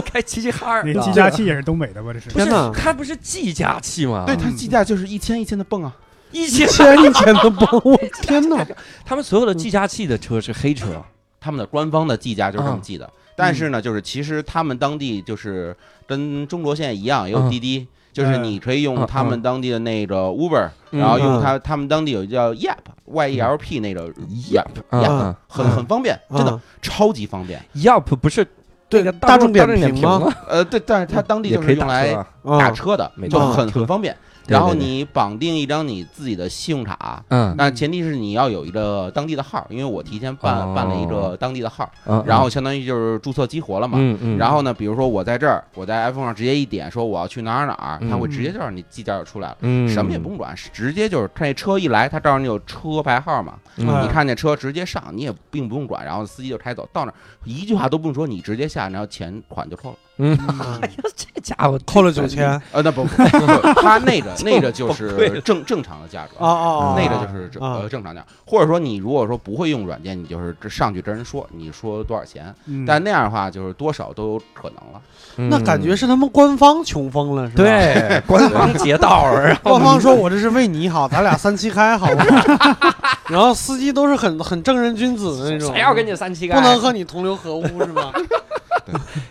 [0.05, 0.83] 开齐齐哈尔。
[0.83, 2.11] 的，那计价器也是东北的吧？
[2.13, 2.29] 这是。
[2.29, 4.25] 不是天哪它不是计价器吗？
[4.27, 5.91] 对他计价就是一千一千的蹦啊，
[6.31, 6.67] 一千。
[6.67, 8.63] 千一千的包，我天哪！
[9.03, 11.03] 他们所有的计价器的车是黑车，
[11.39, 13.09] 他们的官方的计价就是这么啊计的。
[13.35, 15.75] 但是呢，就是其实他们当地就是
[16.05, 17.49] 跟中国现在一样，也有嗯。
[17.49, 24.09] 滴滴，就是你可以用他们当地的那个 Uber，嗯然后用他他们当地有叫 Yap Y E L P 那个
[24.51, 27.63] Yap，嗯 Yap 嗯很很方便，真的啊超级方便。
[27.75, 28.45] ，Yelp 不是
[28.89, 30.03] 对那个大众点点评？
[30.47, 32.17] 呃，对，但是它当地也可以打就是用
[32.57, 33.79] 来打车的没，错就很车。
[33.79, 34.17] 很方便。
[34.47, 40.73] 然后你绑定一张你自己的信用卡，嗯，那前提是你要有一个当地的号，因为我提前办哦。
[40.75, 43.97] 办了一个当地的号，嗯然后相当于就是注册激活了嘛。
[43.99, 49.89] 嗯嗯，然后呢，比如说我在这儿，我在 iPhone 上直接一点说我要去哪儿哪儿，嗯它会直接就让你计价就出来了，嗯。
[49.89, 59.97] 什么也不用管，直接就是他那车一来，他告诉你有车牌号嘛，你看那车直接上，你也并不用管，然后司机就开走，到那儿一句话都不用说，你直接下，然后钱款就扣了。
[60.19, 66.31] 嗯，啊 哎呀，这家伙扣了九千啊呃，那不不，不他那个 那个就是正正常的价格。
[66.39, 66.95] 哦哦！
[66.97, 75.01] 那个就是呃正常价，或者说你如果说不会用软件，你就是这上去跟人说，你说多少钱，嗯但那样的话就是多少都有可能了。
[75.49, 79.25] 那感觉是他们官方穷疯了，是吧？，对 官方劫道
[79.63, 82.93] 官方说我这是为你好，咱俩三七开，好不好？
[83.29, 86.55] 然后司机都是很很正人君子的那种，谁要跟你三七开？
[86.55, 88.11] 不能和你同流合污是吧？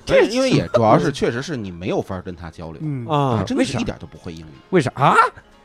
[0.04, 4.50] 对， 因为也主要是确实是你没有法跟他交流，嗯啊，真的是一点都不会英语。
[4.70, 5.14] 为啥啊？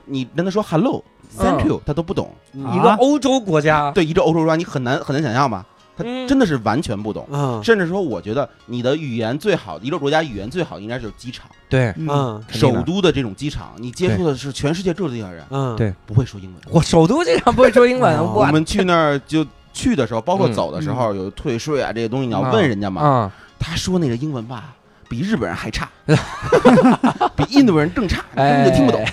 [0.06, 1.02] 你跟他说 hello、
[1.38, 2.30] thank you，他都不懂。
[2.54, 5.66] 一个欧洲国家，对，一个欧洲国家，你很难很难想象吧？
[5.96, 7.26] 他嗯真的是完全不懂。
[7.32, 16.62] 嗯甚至说，我觉得你的语言最好，一个国家语言最好应该就是机场，对，嗯首都的这种机场，你接触的是全世界各地的人，嗯，对不会说英文。
[16.72, 23.32] 我首都机场不会说英文，哦我我们去那儿就去的时候，包括嗯走的时候，有退税啊这些东西，你要啊问人家嘛。
[23.64, 24.74] 啊，他说那个英文吧，
[25.08, 25.90] 比日本人还差，
[27.36, 29.04] 比印度人更差，根本就听不懂。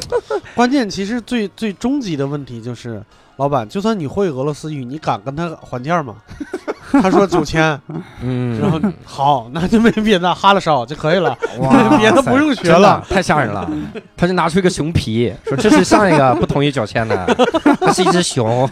[0.54, 3.02] 关键其实最最终极的问题就是，
[3.36, 6.16] 老板，就算你会俄罗斯语，你敢跟他还价吗？
[7.02, 7.80] 他说九千，
[8.20, 13.04] 嗯，然后好，那就没别的，哈了烧就可以了，哇别的不用学了。
[13.08, 13.68] 太吓人了。
[14.16, 17.36] 他就拿出一个熊皮，说这是上一个不同意九千的，
[17.80, 18.70] 它是一只熊，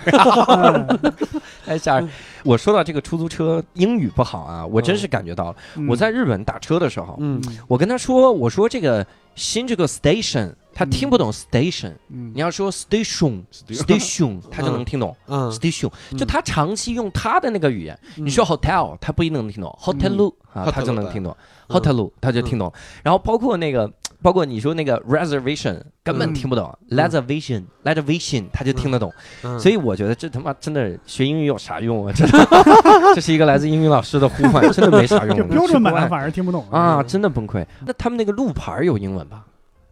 [1.65, 2.09] 太吓人。
[2.45, 5.57] 我说到这个出租车英语不好啊，我真是感觉到了。
[5.77, 5.87] 嗯。
[5.89, 7.43] 我在日本打车的时候，嗯。
[7.69, 12.33] 我跟他说，我说这个新这个 station，他听不懂 station，嗯。
[12.35, 16.19] 你要说 station station，他就能听懂嗯，station，嗯。
[16.19, 17.99] 就他长期用他的那个语言。
[18.17, 21.37] 嗯你说 hotel，他不一定能听懂，hotel 啊，他就能听懂。
[21.69, 22.73] 嗯，hotel 他就听懂。
[23.03, 23.91] 然后包括那个，
[24.23, 29.13] 包括你说那个 reservation，根本听不懂，reservation reservation 他就听得懂。
[29.43, 32.13] 嗯所以我觉得这他妈真的学英语有啥用啊？
[32.17, 32.39] 真的，
[33.15, 35.37] 这是一个来自英语老师的呼唤， 真的没啥用。
[35.37, 37.65] 这标准版反而听不懂啊，嗯真的崩溃。
[37.87, 39.45] 那他们那个路牌儿有英文吧？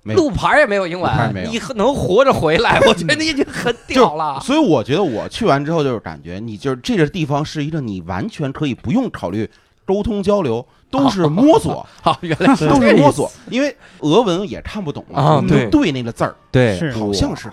[0.05, 1.12] 路牌儿也没有英文，
[1.45, 4.40] 有你能活着回来，我觉得你已经很屌了。
[4.40, 9.49] 所以我觉得我去完之后就是感觉，你就是这个地方是一个你完全可以不用考虑
[9.92, 15.90] 沟通交流，都是摸索，好， 原来是都是摸索，因为俄文也看不懂嘛啊对你就对。
[15.90, 17.50] 那个字儿，对，好像是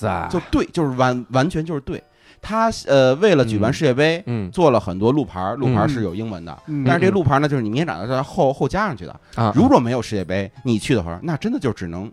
[0.00, 2.00] 这样，就对，就是完完全就是对。
[2.40, 6.84] 他呃，为了举办世界杯，嗯做了很多路牌儿，路牌是有英文的，嗯。
[6.86, 9.20] 但是这个路牌儿呢，就是你明显感到是在后后加上去的。
[9.34, 12.10] 啊，如果没有世界杯，你去的话，那真的就只能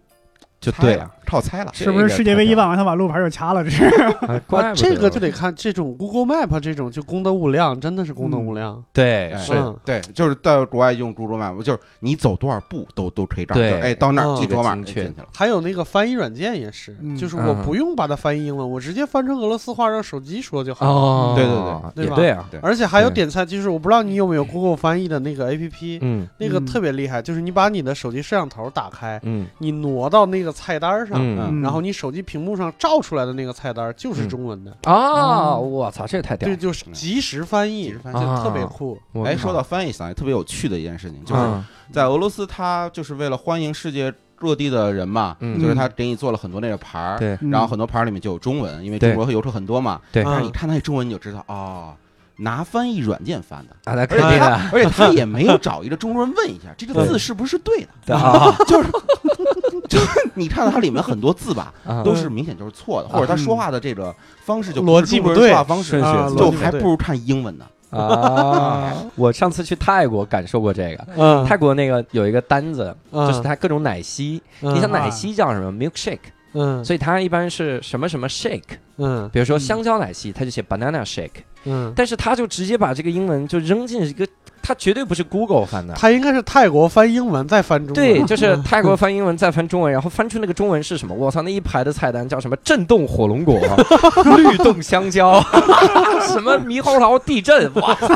[0.59, 1.71] 就对啊，，靠猜了。
[1.73, 3.63] 是不是世界杯一办完，他把路牌就掐了？
[3.63, 3.89] 这是
[4.75, 8.75] 这个就得看这种 Google Map 这种就功德无量，真的是功德无量。
[8.77, 13.53] 哎对是嗯对，就是到国外用 Google Map，就是你走多少步都都可以找。
[13.55, 15.27] 对就哎，到那儿嗯记多码这个精确进去了。
[15.33, 20.91] 还有那个翻译软件也是，嗯就是我嗯不用把它翻译英文，我直接翻成俄罗斯话，让手机说就好了。
[20.91, 31.61] 哦，对对对对吧也对啊，而且还有点菜，就是我不知道你有没有 Google 翻译的那个 APP，嗯那个嗯特别厉害，就是你把你的手机摄像头打开，嗯你挪到那个菜单上，嗯。
[31.61, 38.97] 然后你手机屏幕上照出来的那个菜单就是中文的，啊，我操，这也太屌对，了，就是即时翻译，就特别酷。
[39.25, 50.01] 哎，靠说到翻译上，特别有趣的一件事情，就是嗯在俄罗斯，他就是为了欢迎世界各地的人嘛，嗯就是他给你做了很多那个牌儿，对嗯然后很多牌儿里面就有中文，因为对中国游客很多嘛。
[50.11, 50.23] 对。
[50.23, 51.93] 啊但是你看那中文，你就知道哦，
[52.35, 53.91] 拿翻译软件翻的。
[53.91, 58.89] 啊，那而且他肯定的，而且他 也没有找一个中国人问一下这个字是不是对的，啊就是
[59.87, 62.03] 就是你看到它里面很多字吧， 啊。
[62.03, 64.13] 都是明显就是错的，或者他说话的这个
[64.45, 65.99] 方式就逻辑不对说话方式
[66.37, 67.65] 就还不如看英文呢。
[67.89, 68.93] 啊！
[69.15, 73.25] 我上次去泰国感受过这个，嗯，泰国那个有一个单子，嗯。
[73.25, 74.75] 就是它各种奶昔，嗯。
[74.75, 76.19] 你想奶昔叫什么？milkshake，
[76.53, 76.83] 嗯。
[76.83, 79.29] 所以它一般是什么什么 shake，嗯。
[79.31, 84.27] 比如说香蕉奶昔，它就写 banana shake，嗯，但是他就直接把这个英文就扔进一个，
[84.61, 85.93] 他绝对不是 Google 翻的。
[85.93, 91.13] 他应该是泰国翻英文再翻中文，对，就是 泰国翻英文再翻中文，然后翻出那个中文是什么？
[91.13, 92.55] 我操，那一排的菜单叫什么？
[92.63, 93.59] 震动火龙果，
[94.37, 95.41] 律动香蕉，
[96.27, 98.07] 什么猕猴桃地震，哇操！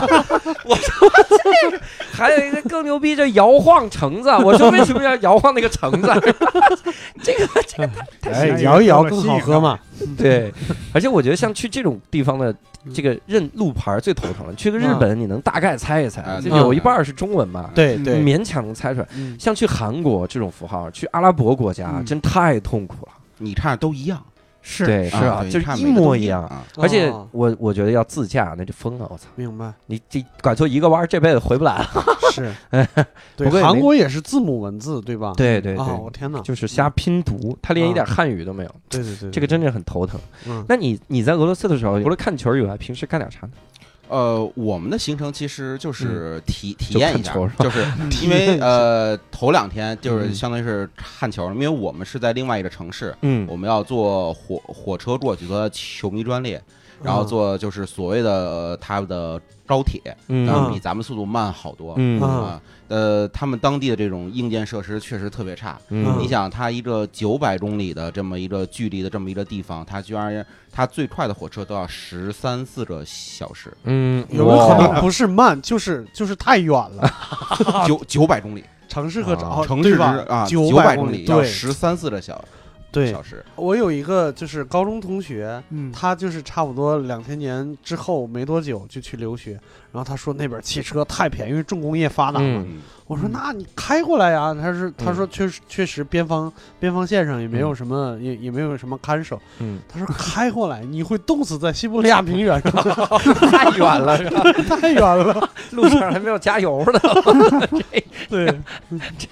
[0.66, 4.30] 我说这个还有一个更牛逼，叫摇晃橙子。
[4.30, 6.08] 我说为什么要摇晃那个橙子？
[7.22, 7.88] 这个这个
[8.22, 9.78] 太太哎，摇一摇更好喝嘛。
[10.18, 10.52] 对，
[10.94, 12.54] 而且我觉得像去这种地方的
[12.94, 14.56] 这个认路牌最头疼了。
[14.56, 19.08] 去个日本，你能大概猜一猜，嗯有一半是中文嘛，你对对，勉强能猜出来。
[19.16, 23.12] 嗯像去韩国这种符号，去阿拉伯国家嗯真太痛苦了。
[23.38, 24.24] 你看都一样，
[24.62, 26.44] 是对，是啊，就是一模一样。
[26.46, 26.64] 啊。
[26.78, 29.28] 而且哦我我觉得要自驾那就疯了，我操！
[29.36, 31.90] 明白你这拐错一个弯，这辈子回不来了。
[32.32, 32.54] 是，
[33.36, 35.34] 不对，韩国也是字母文字对吧？
[35.36, 40.20] 对对啊，对，我天哪，就是瞎拼读，他连一点汉语都没有，对对对，这个真的很头疼。
[40.48, 43.52] 嗯那你你在俄罗斯的时候，除了看球以外，平时干点啥呢？
[44.12, 50.36] 呃，我们的行程其实就是体体验一下就是嗯 因为呃头两天就是嗯。
[50.36, 53.48] 相当于是看球，因为我们是在另外一个城市，嗯。
[53.50, 56.62] 我们要坐火火车过去，坐球迷专列，
[57.04, 61.94] 然后嗯坐就是所谓的呃他的高铁，嗯然后比咱们速度慢好多。
[61.98, 65.78] 嗯啊啊，呃，他们当地的这种硬件设施确实特别差。
[65.90, 77.10] 嗯你想，它一个九百公里的这么一个距离的这么一个地方，它居然它最快的火车都要十三四个小时，嗯，有可能不是慢，就是就是太远了，
[77.88, 79.36] 九九百公里，城市和
[79.66, 82.44] 城市啊九百公里要对十三四个小
[82.92, 83.44] 对小，时。
[83.56, 89.54] 我有一个就是高中同学，嗯，他就是差不多两千年之后没多久就去留学，
[89.92, 92.66] 然后他说那边汽车太便宜，因为重工业发达嘛。
[93.12, 94.54] 我说那你开过来呀？
[94.54, 99.38] 他是他说确实确实边防边防线上也没有什么也也没有什么看守。
[99.60, 102.72] 嗯，他说开过来 你会冻死在西伯利亚平原上，
[103.52, 104.42] 太远了，是吧？
[104.80, 105.50] 太远了。
[105.72, 107.00] 路上还没有加油呢，
[108.30, 108.46] 对，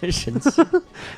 [0.01, 0.61] 真神奇。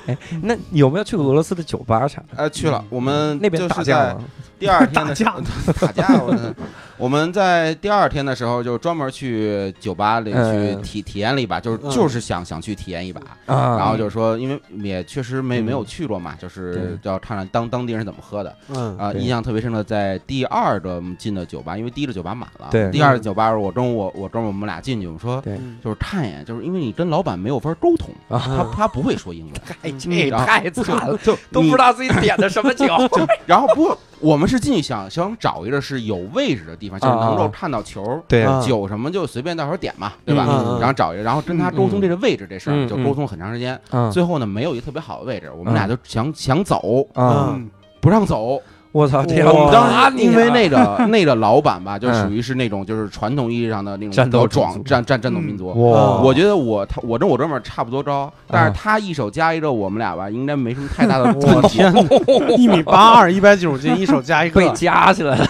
[0.06, 2.38] 哎，那有没有去过俄罗斯的酒吧啥的？
[2.38, 4.22] 呃，去了，我们那边打架吗？
[4.62, 5.36] 第二天的打架。
[5.82, 6.56] 打架，我
[6.98, 11.90] 我们在第二天的时候就专门去酒吧里去嗯体体验了一把，就是嗯。
[11.90, 13.76] 就是想想去体验一把，啊。
[13.78, 18.56] 然后就是说，因为也确实没嗯没有去过嘛，就是要看看当当地人怎么喝的。
[18.70, 19.12] 嗯啊。
[19.14, 22.92] 印象特别深的，在第二个进的酒吧，因为第一个酒吧满了，对。
[22.92, 25.42] 第二个酒吧我中午我我中午我们俩进去，我们说
[25.84, 32.86] 就是看一眼，就是因为你跟老板没有法沟通，啊，他他不会说英文， 哎，这太惨了，就都不知道自己点的什么酒。
[33.48, 38.22] 然后不，我们是进去想想找一个是有位置的地方，就是能够看到球。
[38.28, 40.46] 对啊酒什么就随便到时候点嘛，对吧？
[40.80, 43.80] 然后找一个，然后跟他沟通这个位置这事儿，嗯就沟通很长时间。
[43.92, 48.62] 嗯最后呢，没有一个特别好的位置，我们俩就想想走，啊，嗯不让走。
[48.94, 52.24] 我操，这哇样我们当时因为那个 那个老板吧，就嗯。
[52.24, 55.68] 属于是那种就是传统意义上的那种战斗比较壮战战战斗民族。
[55.68, 61.80] 哇，我觉得我他我跟我哥们儿差不多高，但是他一手加一个，我们俩吧应该没什么太大的问题。
[62.62, 65.48] 一米八二，一百九十斤，一手加一被个，夹起来了，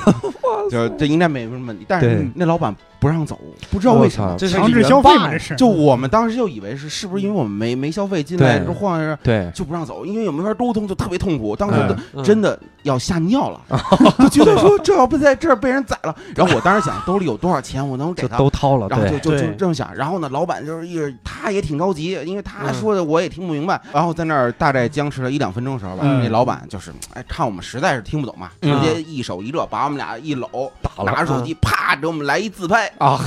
[0.69, 2.09] 就这应该没什么问题，但对。
[2.11, 3.39] 是那老板不让走，
[3.71, 4.35] 不知道为什么。
[4.37, 5.55] 这是强制消费嘛，这是。
[5.55, 11.55] 就我们当时就以为是是不是因为我们没没消费进来对之后晃悠对，就不让走，因为也没法沟通，就特别痛苦。
[11.55, 13.59] 当时真的要吓尿了，
[14.29, 16.15] 就觉得说这要不在这儿被人宰了。
[16.35, 18.37] 然后我当时想兜里有多少钱，我能给他。
[18.37, 23.81] 都掏了，然后就就就这么想，然后呢，老板就是一直他也挺着急，因为他嗯说的我也听不明白。
[23.91, 33.17] 然后在那儿大概僵持了一两分钟的时候吧，嗯那老板就是哎看我们实在是听不懂嘛，直嗯接一手一热把我们俩一搂，打拿着手机啪给我们来一自拍， 啊，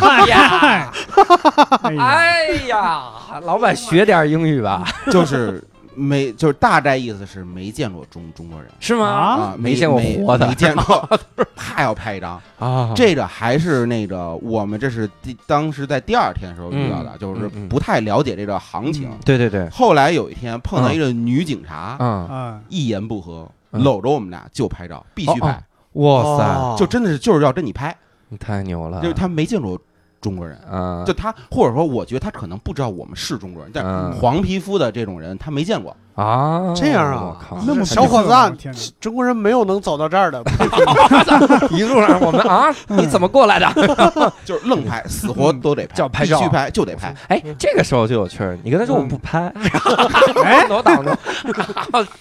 [0.00, 0.92] 嗨呀，
[1.82, 3.02] 哎呀，哎呀，
[3.42, 5.62] 老板学点英语吧，就是
[5.94, 8.70] 没就是大概意思是没见过中中国人。
[8.80, 9.06] 是吗？
[9.06, 10.46] 啊，没见过活的。
[10.48, 11.06] 没见过，
[11.54, 12.40] 怕要拍一张。
[12.58, 17.68] 啊，这个还是那个我们这是第当时在第二天的时候遇到的，就是嗯嗯。
[17.68, 19.10] 不太了解这个行情。
[19.10, 23.82] 嗯对对对，后来有一天碰到一个女警察，啊，啊，一言不合嗯。
[23.82, 28.01] 搂着我们俩就拍照，必须哦拍，哇塞，哦就真的是就是要跟你拍，你
[28.38, 29.80] 太牛了，就是他没见过
[30.20, 30.56] 中国人。
[30.58, 35.96] 啊，就他，或者说，我觉得他可能不知道我们是中国人，但嗯黄皮肤的这种人他没见过。
[36.14, 40.42] 啊，这样啊我靠，那么小伙子中国人没有能走到这儿的，
[41.72, 43.66] 一路上我们啊，你怎么过来的？
[44.44, 47.14] 就是愣拍，死活都得拍，叫拍照必须拍就得拍。
[47.28, 49.52] 哎，这个时候就有趣儿，你跟他说嗯我不拍，
[50.44, 51.16] 哎，我挡着，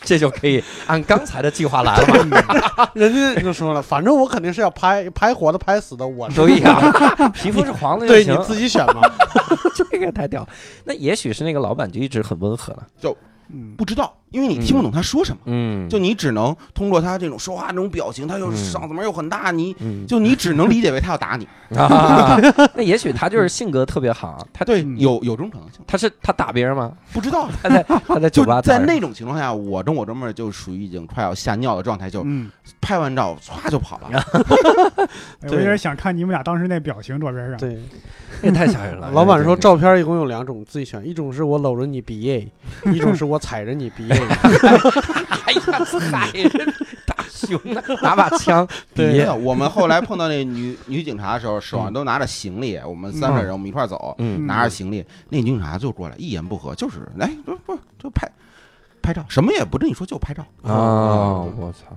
[0.04, 2.38] 这就可以按刚才的计划来了嘛，
[2.94, 9.02] 人家就说了，反正我肯定是要拍拍活的，拍死的，我是都一样，皮肤是黄的就对你，自己选嘛。
[9.76, 10.48] 这个太屌。
[10.86, 12.84] 那也许是那个老板就一直很温和了，
[13.54, 15.41] 嗯，不知道，因为你听不懂他说什么。
[15.45, 21.47] 嗯，就你只能通过他这种说话这种表情，他又嗯嗓子门又很大，你嗯就你只能理解为他要打你。
[21.77, 22.38] 啊，
[22.75, 26.91] 那也许他就是性格特别好， 他对，嗯有有这种可能性，他是他打别人吗？
[27.13, 27.47] 不知道。
[27.63, 32.49] 他在他在就酒吧在那种情况下，我跟我哥们儿就属于已经快要吓尿的状态，就嗯，
[32.82, 34.09] 拍完照歘就跑了。
[34.11, 35.07] 哎
[35.43, 37.57] 我有点想看你们俩当时那表情，照片上。
[37.57, 37.79] 对，
[38.41, 39.09] 这也太吓人了。
[39.11, 42.45] 老板说照片一共有两种，自己选，一种是我搂着你毕业，
[42.93, 46.74] 一种是我踩着你毕哎呀，踩人
[47.05, 47.59] 大熊，
[48.01, 54.15] 拿把枪，对，我们后来碰到那女女警察的时候，手上都拿着行李，我们三个人我们一块走，
[54.45, 58.30] 拿着行李，那女警察就过来，一言不合就是来，不不就拍
[59.01, 60.43] 拍照，什么也不跟你说，就拍照。
[60.63, 61.41] 啊！
[61.57, 61.95] 我操！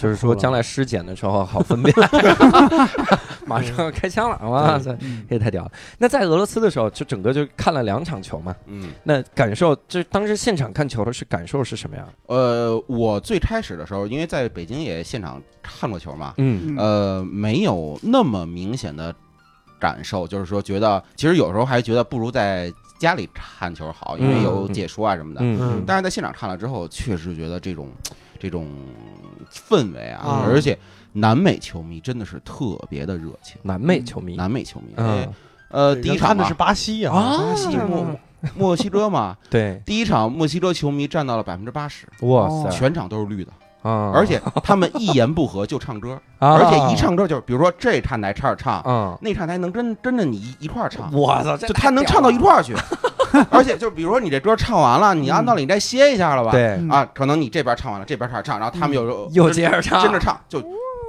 [0.00, 1.94] 就是说，将来尸检的时候好分辨，
[3.44, 5.24] 马上要开枪了，哇塞，嗯。
[5.28, 5.72] 这也太屌了！
[5.98, 12.08] 那在俄罗斯的时候，就整个就看了两场球嘛，嗯，那感受，就当时现场看球的是感受是什么样？
[12.26, 16.74] 呃，我最开始的时候，因为在北京也现场看过球嘛，嗯。
[16.74, 16.78] 嗯。
[16.78, 19.14] 呃，没有那么明显的
[19.78, 25.40] 感受，就是说觉得，其实有时候还觉得不如在家里看球好，因为有解说啊什么的。
[25.42, 25.84] 嗯。
[25.86, 27.88] 但是在现场看了之后，确实觉得这种
[28.38, 28.68] 这种
[29.50, 30.44] 氛围啊，啊。
[30.46, 30.78] 而且
[31.12, 33.56] 南美球迷真的是特别的热情。
[33.62, 35.28] 南美球迷，南美球迷，嗯。
[35.70, 37.76] 呃，第一场的是，巴西啊，啊巴西。
[37.76, 38.06] 墨
[38.56, 42.66] 墨西哥嘛， 对，第一场墨西哥球迷占到了百分之八十，哇哦。
[42.68, 46.54] 塞，全场都是绿的，啊，而且他们一言不合就唱歌，啊。
[46.54, 52.74] 而且一，唱歌就是，比如说这看台唱唱，嗯，那唱台能跟跟着你一一块儿唱，我操，就他能唱到一块儿去，
[53.50, 56.50] 而且就比如说你这歌唱完了，你按道理你该歇一下了吧？
[56.52, 56.88] 对，嗯。
[56.88, 60.62] 啊，可能你这边唱完了，这边开始唱，然后他们又又接着唱，跟着唱，就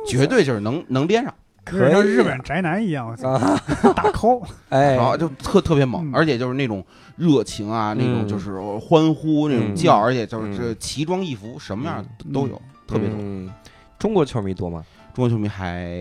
[0.08, 3.60] 绝对就是能能连上，可以日本宅男一样，我操，啊，
[3.96, 4.96] 打 call，哎。
[4.96, 6.12] 然，后就特特别猛，嗯。
[6.14, 6.84] 而且就是那种
[7.16, 8.28] 热情啊，那种嗯。
[8.28, 9.76] 就是欢呼那种嗯。
[9.76, 10.58] 叫，而且就是嗯。
[10.58, 12.04] 这奇装异服，什么样
[12.34, 13.18] 都有，特别多。
[13.20, 13.52] 嗯。
[14.00, 14.84] 中国球迷多吗？
[15.14, 15.94] 中国球迷还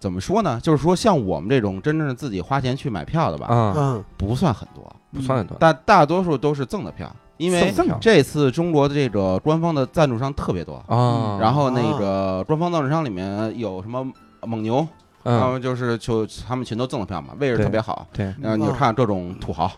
[0.00, 0.58] 怎么说呢？
[0.62, 4.84] 就是说像我们这种真正是自己花钱去买票的吧，啊，嗯，不算很多，
[5.16, 7.10] 不算很多，大大多数都是赠的票。
[7.38, 14.06] 因为这次中国的这个官方的赞助商特别多，啊，然后那个官方赞助商里面有什么
[14.46, 14.76] 蒙牛，
[15.22, 18.06] 然嗯后就是就他们全都赠了票嘛，位置特别好。
[18.10, 18.34] 对。
[18.40, 19.70] 然后你就看各种土豪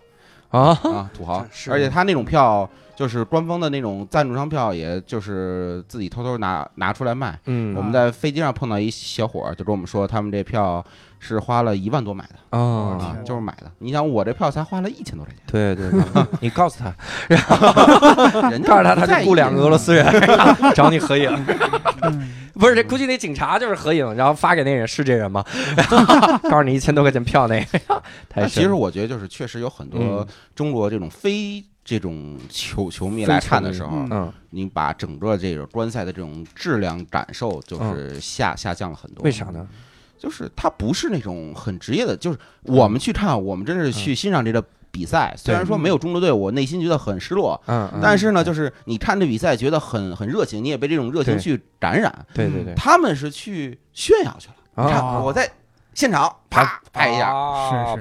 [0.51, 1.71] 啊，啊，土豪，是。
[1.71, 7.39] 而且他那种票就是官方的那种赞助商票，也就是自己偷偷拿拿出来卖。
[7.47, 7.75] 嗯。
[7.77, 10.85] 我们在飞机上碰到一小伙儿，就跟我们说，他们这票
[11.21, 13.71] 是花了一万多买的啊就是买的。
[13.79, 16.01] 你想，我这票才花了一千多块钱，对对对，
[16.41, 16.95] 你告诉他，
[18.49, 20.07] 人家告诉他，他就雇两个俄罗斯人
[20.75, 21.29] 找你合影。
[22.03, 25.45] 嗯不是，这估计那警察就是合影，然后发给那人是这人吗？
[26.43, 30.27] 告诉你一千多块钱票那个， 太其实我觉得，就是确实有很多嗯。
[30.55, 34.09] 中国这种非这种球球迷来看的时候，嗯。
[34.11, 39.23] 嗯，你把整个这个观赛的这种质量感受就是下、下降了很多。
[39.25, 39.67] 为啥呢？
[40.19, 45.35] 就是他不是那种很职业的，就是我们去看，我们真是去欣赏这个比赛。
[45.37, 47.61] 虽然说没有中国队，我内心觉得很失落，
[48.03, 52.13] 但是呢，就是你看这比赛觉得很很热情，你也被这种热情去感染。
[52.35, 54.55] 对对对，他们是去炫耀去了。
[54.77, 55.51] 你看啊我在
[55.95, 57.33] 现场啪拍一下。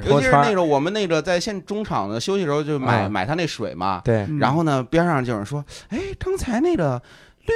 [0.05, 4.01] 尤其是那个我们那个在现中场的休息时候就买啊买他那水嘛，
[4.39, 7.01] 然后呢边上就有人说，哎，刚才那个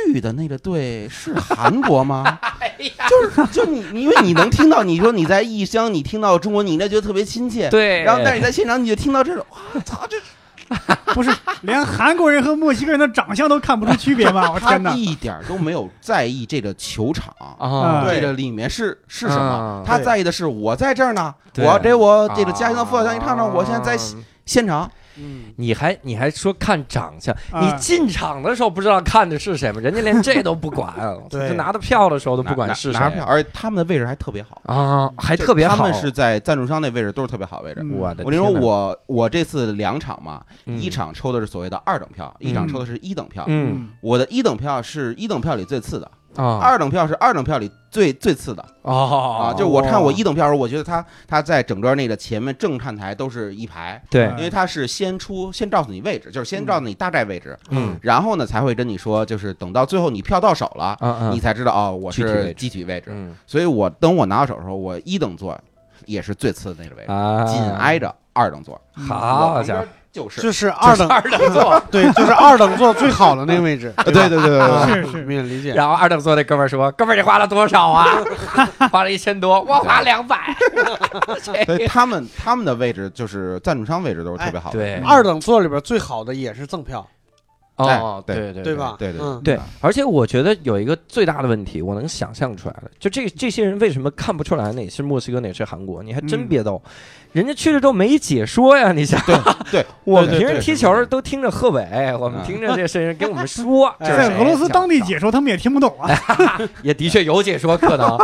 [0.08, 2.40] 绿的那个队是韩国吗？
[3.10, 7.70] 就是就你因为你能听到，你说你在异乡，你听到中国，你应该觉得特别亲切。
[7.70, 10.18] 对，然后但是你在现场你就听到这种，我操，这
[11.14, 11.30] 不是
[11.64, 14.52] 连韩国人和墨西哥人的长相都看不出区别吗？
[14.54, 14.94] 我他天哪！
[14.94, 17.34] 一点都没有在意这个球场。
[17.60, 19.84] 啊，对这个里面是是什么啊？
[19.86, 24.16] 他在意的是我在这儿呢，对我给我这个家乡的父老乡亲看看，我现在在啊
[24.46, 27.60] 现场，嗯，你还你还说看长相，啊。
[27.62, 29.80] 你进场的时候不知道看的是谁吗？
[29.82, 30.94] 人家连这都不管，
[31.30, 31.50] 对。
[31.50, 33.00] 就拿到票的时候都不管是谁。
[33.00, 35.76] 拿票，而且他们的位置还特别好，啊，还特别好。
[35.76, 37.82] 他们是在赞助商那位置都是特别好位置。
[37.84, 40.80] 嗯我的我跟你说，我我这次两场嘛，嗯。
[40.80, 43.44] 一场抽的是所谓的二等票，一场抽的是一等票。
[43.48, 43.90] 嗯。
[44.02, 49.54] 我的一等票是一等票里最次的，啊二等票是二等票里最最次的哦啊。
[49.54, 63.10] 就我看我一等票的时候，我觉得他他在整个那个前面正看台都是一排，对嗯因为他是先出先告诉你位置，就是先告诉你大概位置，嗯然后呢才会跟你说，就是等到最后你票到手了，啊啊你才知道哦，我是具体位置集体位置。
[63.12, 65.60] 嗯所以我等我拿到手的时候，我一等座
[66.06, 68.80] 也是最次的那个位置，啊紧挨着二等座。
[68.94, 71.82] 好家伙，就是就是二等二等座。
[71.90, 73.94] 对，就是二等座最好的那个位置。
[74.04, 75.74] 对对对对对是是明理解。
[75.74, 78.08] 然后二等座那哥们儿说：“哥们儿，你花了多少啊？
[78.92, 80.54] 花了一千多，我花两百。
[81.42, 84.78] 所以他们他们的位置就是赞助商位置都是特别好的。
[84.78, 87.08] 对二等座里边最好的也是赠票，
[87.84, 88.96] 哦，对对对对吧？
[88.98, 96.02] 对对嗯，对，而且我觉得有一个最大的问题，我能想象出来的，就这这些人为什么看不出来哪是墨西哥，哪是韩国？
[96.04, 96.82] 你还真嗯别逗，
[97.32, 98.92] 人家去了之后没解说呀！
[98.92, 99.36] 你想，对
[99.72, 106.10] 对，我们平时踢球都听着贺伟，我们嗯听着这些人给我们 说，哎这是谁在俄罗斯当地解说，他们也听不懂啊。
[106.84, 108.18] 也的确有解说可能。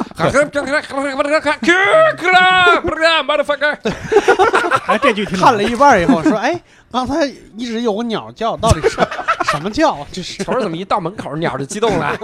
[3.28, 3.78] motherfucker，
[4.88, 6.60] 哎，这句听看了一半以后说：“哎，
[6.98, 8.98] 刚才一直有个鸟叫，到底是
[9.52, 10.04] 什么叫？
[10.12, 12.18] 这是球怎么一到门口鸟就激动了？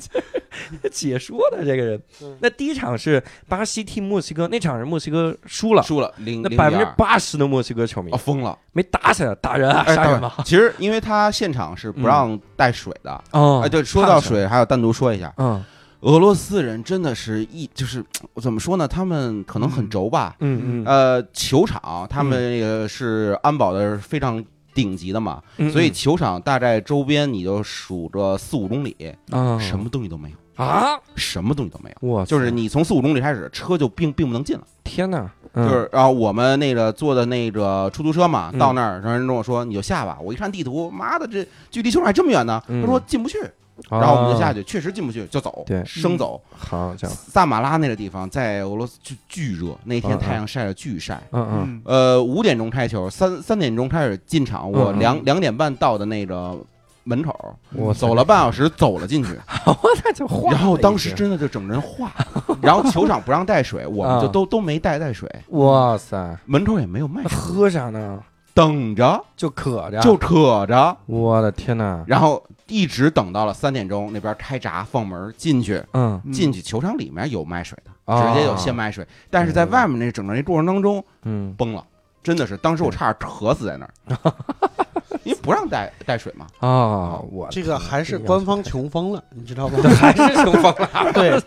[0.90, 10.32] 解说的这个人嗯，那第一场是巴西踢墨西哥，那场是墨西哥输了，输了零零那百分之点八十的墨西哥球迷哦疯了，没打起来，打人啊，哎杀人吗？
[10.46, 15.62] 其实因为他现场是不让带水的，哦哎，对，说到，水还要单独说一下，嗯
[16.00, 18.04] 俄罗斯人真的是一就是
[18.40, 18.88] 怎么说呢？
[18.88, 20.84] 他们可能很轴吧，嗯嗯。
[20.86, 24.42] 呃，球场他们那个是安保的非常
[24.72, 28.96] 顶级的嘛，嗯，所以球场大概周边你就数着四五公里，
[29.30, 29.58] 啊。
[29.58, 32.08] 什么东西都没有，啊，什么东西都没有。
[32.08, 34.62] 我就是你从四五公里开始，车就并并不能进了。
[34.82, 38.58] 天哪，就就是然后我们那个坐的那个出租车嘛，嗯。
[38.58, 40.18] 到那儿，然后人跟我说你就下吧。
[40.22, 42.62] 我一看地图，妈的，这距离球场还这么远呢。
[42.68, 42.80] 嗯。
[42.80, 43.38] 他说进不去，
[43.88, 46.40] 然后我们就下去，确实进不去，就走，对生走。
[46.50, 51.20] 好家伙，萨马拉那个地方在俄罗斯就巨热，那天太阳晒得巨晒。
[51.32, 56.56] 嗯嗯嗯呃，五点钟开球，三三点钟开始进场，我两两点半到的那个
[57.04, 57.34] 门口，
[57.72, 59.38] 我走了半小时，走了进去。
[60.04, 62.12] 那就化然后当时真的就整人化，
[62.60, 68.18] 然后球场不让带水，我们就啊都都没带带水，哇塞，门口也没有卖喝啥呢？
[68.52, 76.20] 等着就渴着，就渴着，我的天哪，然后一直等到了三点钟，那边开闸放门进去，嗯。
[76.24, 78.22] 嗯进去球场里面有卖水的，哦。
[78.26, 81.84] 直接有现卖水，但是在外面那整个那过程当中嗯，崩了，
[82.22, 84.32] 真的是当时我差点渴死在那儿，
[85.24, 86.46] 因为不让带带水嘛。
[86.60, 89.78] 啊，我这个还是官方穷疯了，你知道吗？
[90.00, 90.88] 还是穷疯了。
[91.12, 91.40] 对，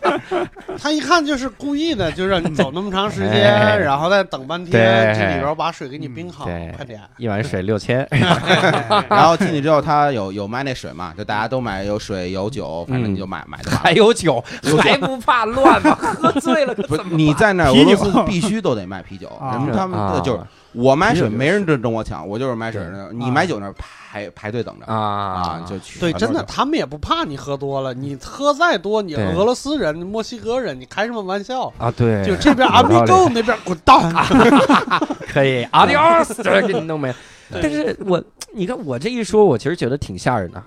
[0.78, 7.00] 他一看就是故意的，就让你走那么长时哎间，然后再等半天，对这里边把水给你冰好对，快点。
[7.18, 8.08] 一碗水六千，
[9.10, 13.82] 然后进去之后，他有有卖那水嘛，就大家都买，有水有酒，反正你就买买就完了。
[13.84, 14.44] 还有酒，
[14.80, 15.96] 还不怕乱吗？
[15.96, 20.40] 喝醉了可不怎么，你在那俄罗斯必须都得卖啤酒，啊人们他们啊就是
[20.74, 23.12] 我买水，没人跟跟我抢，我就是买水的。
[23.14, 31.72] 你买酒那排排队等着啊啊，就去对，真的，他们也不怕你喝多了，你喝再多，你俄罗斯人、墨西哥人，你开什么玩笑？
[31.78, 34.14] 啊，对，就这边有阿米够，那边滚蛋。
[35.32, 37.16] 可以，adios，这给你弄没了。
[37.52, 40.64] 但是我，你看我这一说，我其实觉得挺吓人的。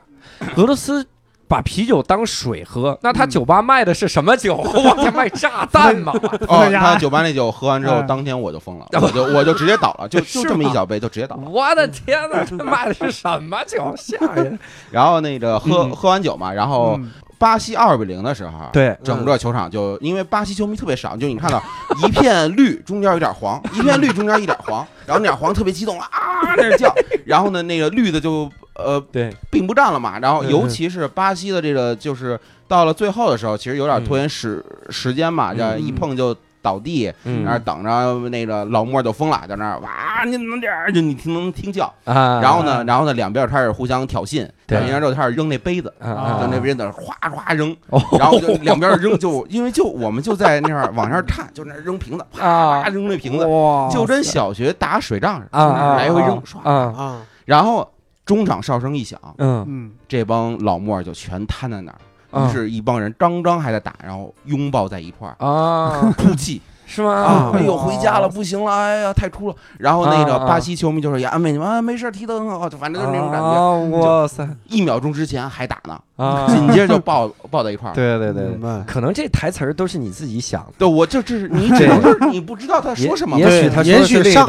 [0.57, 1.05] 俄罗斯
[1.49, 4.57] 把啤酒当水喝，那他酒吧卖的是什么酒？
[4.59, 6.13] 我天，卖炸弹吗？
[6.49, 11.43] 哦，他酒吧那酒喝完之后，嗯当天我就疯了，我就我就直接倒了，就就这么一小杯就直接倒了。
[11.49, 13.95] 我的天哪，他卖的是什么酒？
[13.97, 14.59] 吓人！
[14.91, 21.63] 然后那个喝嗯喝完酒嘛，然后嗯巴西二比零的时候，对整个球场就因为巴西球迷特别少，就你看到
[22.03, 26.09] 一片绿，中间有点黄， 一片绿中间一点黄，然后那点黄特别激动啊，
[26.57, 36.35] 在那叫，然后呢那个绿的就呃对，并不占了嘛，然后嗯尤其是巴西的这个就是到了最后的时候，其实有点拖延时时间嘛，这样一碰就
[36.67, 37.45] 倒地，嗯。
[37.45, 40.91] 那儿等着那个老莫就疯了，在那儿哇，你怎么点儿？
[40.93, 44.79] 就你听能听叫，啊，然后呢，然后呢，两边开始互相挑衅，对。
[44.81, 46.11] 挑衅完之后开始扔那杯子，啊。
[46.11, 48.03] 啊就那边在哗哗扔，哦。
[48.19, 57.89] 然后就两边扔，就 因为就我们就在那儿往那儿看，就那儿扔瓶子，啪啊啪扔那瓶子，哇就跟小学打水仗似的，来回扔，唰，啊，啊，然后
[58.25, 59.65] 中场哨声一响，嗯。
[59.69, 61.99] 嗯，这帮老莫就全瘫在那儿。
[62.37, 67.11] 啊于是，一帮人张张还在打，然后拥抱在一块儿，啊， 哭泣 是吗？
[67.11, 67.51] 啊！
[67.53, 69.55] 哎呦，回家了，不行了，哎呀，太哭了。
[69.77, 73.49] 然后那个巴西球迷就说也安慰你们，啊，没事，踢得很好，就反正就是那种感觉。
[73.49, 76.47] 啊哇塞一秒钟之前还打呢，啊！
[76.47, 77.93] 紧接着就抱抱在一块儿。
[77.93, 78.57] 对对对。
[78.87, 80.75] 可能这台词儿都是你自己想的。
[80.79, 83.37] 对，我就这是你 只能是你不知道他说什么。
[83.37, 84.49] 也许他说也许上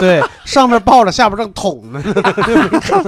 [0.00, 2.02] 对，上面抱着，下边正捅呢。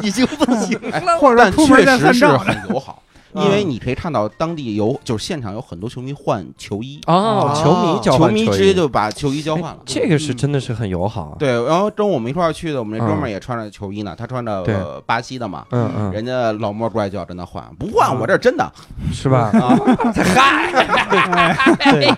[0.03, 1.16] 已经不行了。
[1.18, 1.35] 或
[1.66, 3.06] 确实是很友好，嗯
[3.45, 9.78] 因为你可以看到当地有就是现场有很多球迷换球衣，哦，球迷交球迷直接就把球衣交换了。
[9.84, 11.37] 这个是真的是很友好。
[11.39, 18.70] 对，然后跟我们一块儿去的，我们那哥们儿嗯也穿着球衣呢，他穿着巴西的嘛，嗯嗯，人家老莫过来就要跟他换，不换我这儿真的
[19.12, 19.51] 是吧？
[19.55, 19.76] 啊，
[20.34, 20.87] 嗨，
[21.93, 22.16] 对，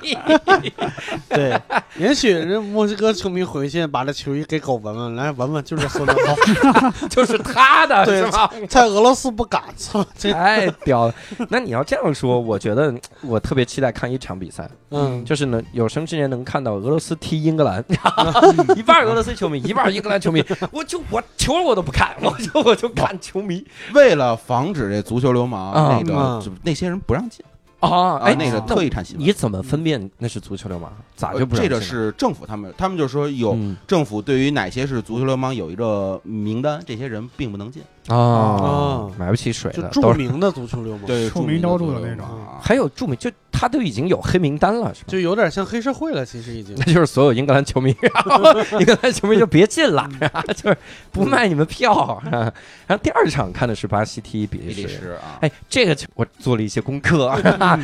[1.29, 1.61] 对，
[1.99, 8.51] 也许人墨西哥球迷回去把这球衣给狗闻闻，来闻闻，就是孙子好， 就是他的对是吧？
[8.69, 11.15] 在俄罗斯不敢，操，这太屌了！
[11.51, 17.85] 那你要这样说， 我觉得我特别期待看一场比赛，嗯，就是呢，有生之年能看到俄罗斯踢英格兰，
[18.77, 27.45] 一半俄罗斯球迷，一半英格兰球迷，我就我球我都不看，我就我就看球迷为了防止这足球流氓，啊那个那些人不让进
[27.81, 27.89] 啊！
[27.89, 29.25] 啊，哎，那个特意看新闻。
[29.25, 30.93] 你怎么分辨那是足球流氓？
[31.15, 37.83] 咋就不呃这个是政府他们，他们就说有嗯政府对于哪些是足球流氓有一个名单，这些人并不能进。
[38.09, 42.27] 哦，买不起水就的都是，著名的足球流氓，对，臭名著昭著的那种。
[42.61, 45.07] 还有著名，就他都已经有黑名单了，是吧？
[45.09, 46.75] 就有点像黑社会了，其实已经。
[46.79, 50.09] 那就是所有英格兰球迷，然 后英格兰球迷就别进了，
[50.57, 50.77] 就是
[51.13, 52.21] 不卖你们票。
[52.31, 52.53] 然
[52.89, 57.27] 后第二场看的是巴西踢比比利利时，时啊，哎，这个我做了一些功课，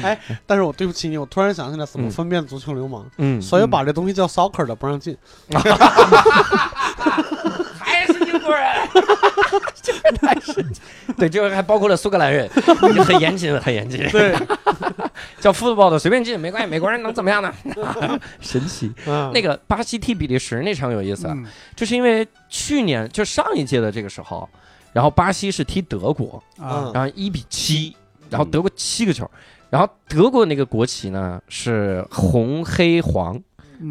[0.03, 2.11] 哎，但是我对不起你，我突然想起来怎么嗯。
[2.11, 5.17] 分辨足球流氓，嗯，所以把这东西叫 soccer 的不让进。
[8.95, 10.81] 还是英国人，这个太神奇。
[11.17, 12.49] 对，这个还包括了苏格兰人，
[13.05, 14.09] 很严谨，很严谨。
[14.11, 14.35] 对，
[15.41, 17.53] 叫 football 的随便进没关系，美国人能怎么样呢？
[18.41, 18.93] 神奇。
[19.07, 21.45] 嗯，那个巴西踢比利时那场有意思，啊，嗯
[21.77, 24.49] 就是因为去年就上一届的这个时候，
[24.93, 27.95] 然后巴西是踢德国，啊然后一比七，
[28.31, 29.31] 然后德国七个球，
[29.71, 33.43] 然后德国那个国旗呢是红黑黄，嗯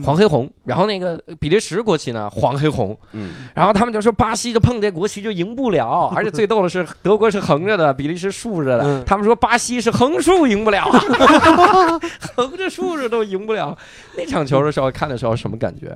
[0.02, 9.04] 黄黑红，然后那个比利时国旗呢黄黑红，嗯，然后他们就说巴西就碰这国旗就赢不了， 而且最逗的是德国是横着的，比利时竖着的，嗯。
[9.06, 10.86] 他们说巴西是横竖赢不了，
[12.36, 13.78] 横着竖着都赢不了。
[14.18, 15.96] 那场球的时候看的时候什么感觉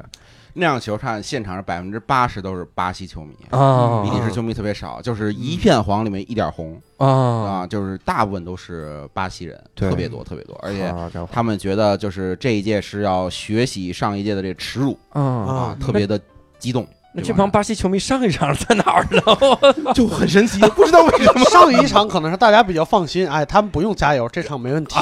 [0.60, 10.92] 那场球看现场是百分之八十都是巴西球迷，啊比利时球迷特别少，就是一片黄里面一点红啊，啊，就是大部分都是巴西人，特别多特别多，而且
[11.32, 16.20] 他们觉得就是这一届是要学习上一届的这个耻辱啊，啊，特别的
[16.58, 16.88] 激动。
[17.18, 19.22] 那这帮巴西球迷上一场在哪儿呢？
[19.92, 21.44] 就很神奇， 不知道为什么。
[21.50, 24.96] 上一场可能是大家比较放心，哎，他们不用加油，这场没问题。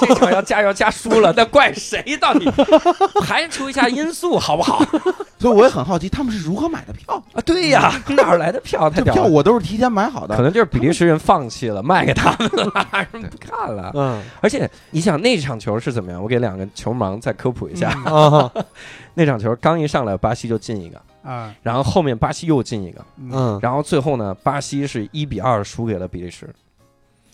[0.00, 2.16] 这场要加油加输了，那怪谁？
[2.20, 2.50] 到底
[3.22, 4.84] 排除一下因素好不好？
[5.38, 7.22] 所以我也很好奇，他们是如何买的票？
[7.32, 8.90] 啊，对呀，哪儿来的票？
[8.90, 9.22] 太这票！
[9.22, 10.34] 我都是提前买好的。
[10.36, 13.92] 可能就是比利时人放弃了，卖给他们了，人不看了。
[13.94, 16.20] 嗯而且你想那场球是怎么样？
[16.20, 17.88] 我给两个球盲再科普一下。
[18.04, 18.50] 啊
[19.14, 26.48] 那场球刚一上来，巴西就进一个，啊，然后后面巴西又进一个，嗯嗯然后最后呢，巴西是一比二输给了比利时。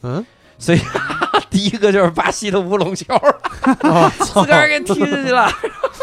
[0.02, 0.24] 嗯，
[0.58, 0.78] 所以
[1.50, 3.14] 第一个就是巴西的乌龙球，
[3.82, 5.48] 啊自个儿给踢进去了。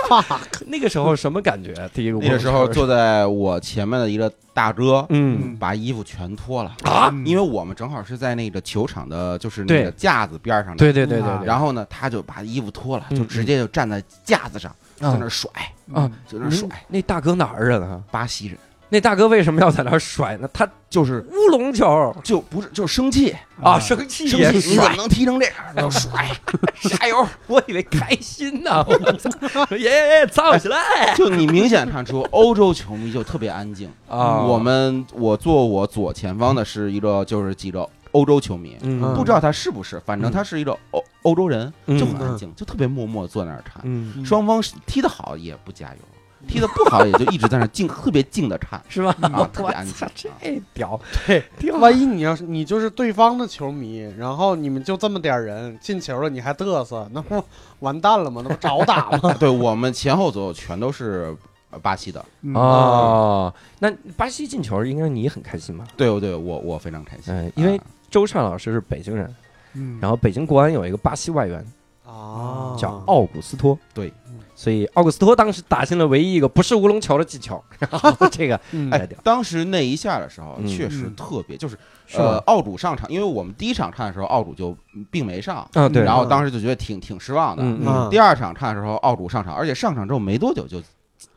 [0.07, 1.73] fuck，那个时候什么感觉？
[1.93, 10.77] 第一个乌龙球那个时候坐在我前面的一个大哥，嗯把衣服全脱了，啊，嗯因为我们正好是在那个球场的，就是那对个架子边上的。
[10.77, 15.49] 对对对对然后呢，他就把衣服脱了，嗯就直接就站在架子上，在那甩，
[15.93, 16.67] 啊就在那甩。
[16.87, 18.01] 那大哥哪儿人啊？
[18.11, 20.47] 巴西人那大哥为什么要在那甩呢？
[20.53, 25.55] 他就是乌龙球就不是就是生气，啊，生气生气，你怎么，能踢成这样？
[25.75, 26.29] 就甩，
[26.87, 27.27] 加油！
[27.47, 30.77] 我以为开心呢，我操，耶，造起来
[31.15, 33.89] 就你明显看出欧洲球迷就特别安静。
[34.07, 34.41] 啊！
[34.43, 43.81] 我们我坐我左前方的是一个就是几个欧洲球迷，嗯不知道他是不是，反正他是一个欧欧洲人，嗯就很安静，就特别默默坐那儿看。
[43.83, 45.99] 嗯双方踢得好也不加油，
[46.47, 48.81] 踢得不好也就一直在那儿静，特别静的看。
[48.87, 49.13] 是吧？
[49.21, 50.29] 啊特我别安静操，这
[50.73, 50.97] 屌！
[51.27, 51.43] 对，
[51.73, 57.43] 万一你要是你就是对方的球迷，然后你们就这么点人进球了，你还嘚瑟，那不
[57.79, 58.41] 完蛋了吗？
[58.47, 59.33] 那不找打吗？
[59.39, 61.35] 对我们前后左右全都是
[61.71, 65.85] 呃巴西的，嗯哦，那巴西进球应该你很开心吧？
[65.97, 67.83] 对对，我我非常开心嗯，因为啊
[68.15, 69.35] 周畅老师是北京人，
[69.73, 71.59] 嗯，然后北京国安有一个巴西外援
[72.05, 74.09] 啊叫奥古斯托，对，
[74.55, 78.89] 所以奥古斯托当时打进了唯一一个不是乌龙球的进球， 然后这个嗯。
[78.89, 80.65] 哎，当时那一下的时候嗯。
[80.65, 81.77] 确实嗯特别，就是？
[82.15, 84.73] 呃奥主上场，因为我们第一场看的时候奥主就
[85.11, 87.63] 并没上，啊，对，然后当时就觉得挺挺失望的。
[87.63, 88.09] 嗯嗯，嗯。
[88.09, 90.81] 第二场看的时候奥主上场，而且上场之后没多久就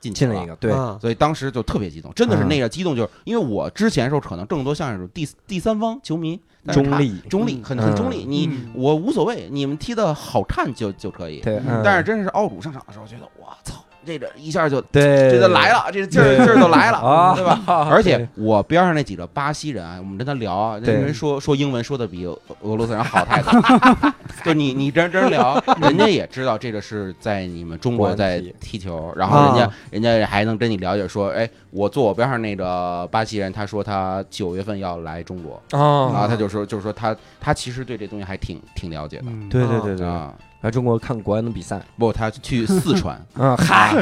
[0.01, 6.41] 进球进了一个，对，嗯所以当时就特别激动，真的是嗯那个激动，就是因为我之前的时候可能更多像是第第三方球迷，
[6.73, 8.25] 中立，中立，嗯很很中立。
[8.25, 11.41] 嗯你嗯我无所谓，你们踢的好看就就可以。
[11.41, 13.75] 对，嗯但是真是奥主上场的时候，觉得我操，
[14.09, 17.61] 这个一下就对，这就来了，这劲儿劲儿就来了，啊，对吧？
[17.91, 23.53] 而且我边上那几个巴西人啊，我们跟他聊啊，那对人说说英文说的比俄俄罗斯人好太多。
[24.45, 40.33] 就你你真真聊，人家也知道这个是在你们中国在踢球，然后人家啊人家还能跟你了解说，哎，我坐我边上那个巴西人，他说他九月份要来中国，然啊，后他就说就是说他他其实对这东西还挺挺了解的嗯，对对对对，啊。
[40.61, 43.95] 来中国看国安的比赛，不，他去 四川，嗯， 嗨，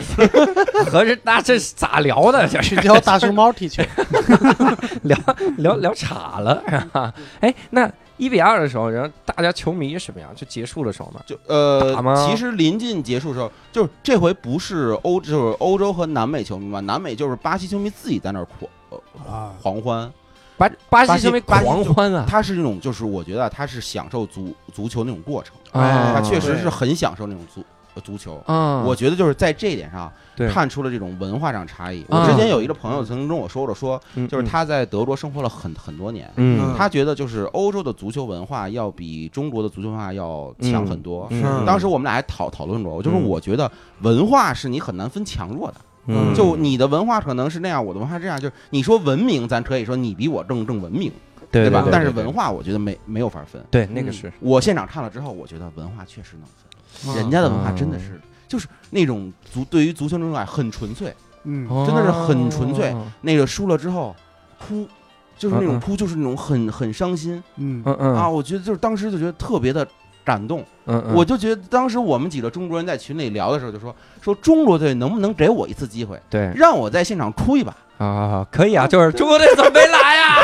[0.90, 2.48] 合着那这是咋聊的？
[2.48, 2.76] 这是。
[2.76, 3.82] 去教大熊猫踢球，
[5.02, 5.18] 聊
[5.58, 7.12] 聊聊岔了，是吧？
[7.40, 10.34] 哎，那一比二的时候，然后大家球迷什么样？
[10.34, 18.46] 就结束的时候嘛，就呃，其实临近结束的时候，就是这回不是欧，就是欧洲和南美球迷嘛，南美就是巴西球迷自己在那儿
[19.22, 20.10] 狂狂欢，
[20.56, 22.24] 巴巴巴西西球迷巴西狂欢啊！
[22.26, 27.62] 他是那种就是我觉得他是享受足足球那种过程，啊他确实是很享受那种足
[27.94, 28.42] 呃足球。
[28.46, 30.10] 啊，我觉得就是在这一点上
[30.52, 32.02] 看出了这种文化上差异。
[32.04, 41.26] 啊我之前有一个朋友曾经跟我说过，说嗯就是，他在德国生活了很很多年，嗯他觉得就是欧洲的足球文化要比中国的足球文化要强很多。
[41.30, 45.76] 嗯嗯当时我们俩还讨讨论过，就是嗯我觉得文化是你很难分强弱的，
[46.06, 46.34] 嗯。
[46.34, 51.12] 就你的文化可能是那样，我的文化这样，就是你说文明，咱可以说你比我更更文明，
[51.50, 51.86] 对吧？
[51.90, 53.62] 但是文化我觉得没没有法分。
[53.70, 54.32] 对那个是。
[54.40, 61.68] 我现场看了之后，我觉得文化确实能分，人家的文化真的是就是那种足对于足球这种爱很纯粹，嗯。
[61.86, 62.90] 真的是很纯粹。
[62.92, 63.06] 哦。
[63.20, 64.14] 那个输了之后
[64.58, 64.86] 哭。
[65.38, 67.34] 就是那种哭，就是那种很很伤心。
[67.56, 68.14] 嗯嗯嗯。
[68.14, 68.26] 啊！
[68.26, 69.86] 我觉得就是当时就觉得特别的
[70.26, 77.72] 感动，嗯嗯，我就觉得当时我们几个中国人在群里聊的时候，就说说中国队能不能给我一次机会，对让我在现场哭一把？
[77.98, 80.36] 啊，可以啊，就是中国队怎么没来呀？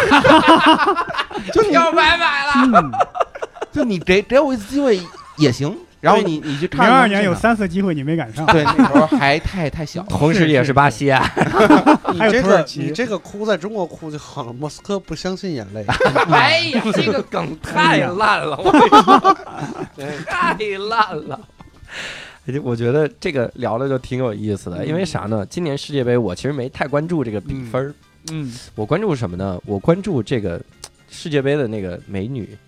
[1.53, 2.53] 就你要白买了。
[2.57, 2.93] 嗯，
[3.72, 5.01] 就你给给我一次机会
[5.37, 5.76] 也行。
[6.03, 11.24] 然后你你去零看二年有三次机会你没赶上，对那时候还太太小，同时也是巴西啊！
[12.12, 15.84] 你 这个你这个哭在中国哭就好了，莫斯科不相信眼泪。
[16.28, 18.59] 哎呀，这个梗太烂了，
[20.26, 20.57] 太
[20.90, 21.40] 烂了。
[22.64, 25.46] 我觉得这个聊的就挺有意思的，因为啥呢？
[25.46, 27.94] 今年世界杯我其实没太关注这个比分儿，
[28.32, 29.57] 嗯我关注什么呢？
[29.64, 30.61] 我关注这个
[31.09, 32.59] 世界杯的那个美女，嗯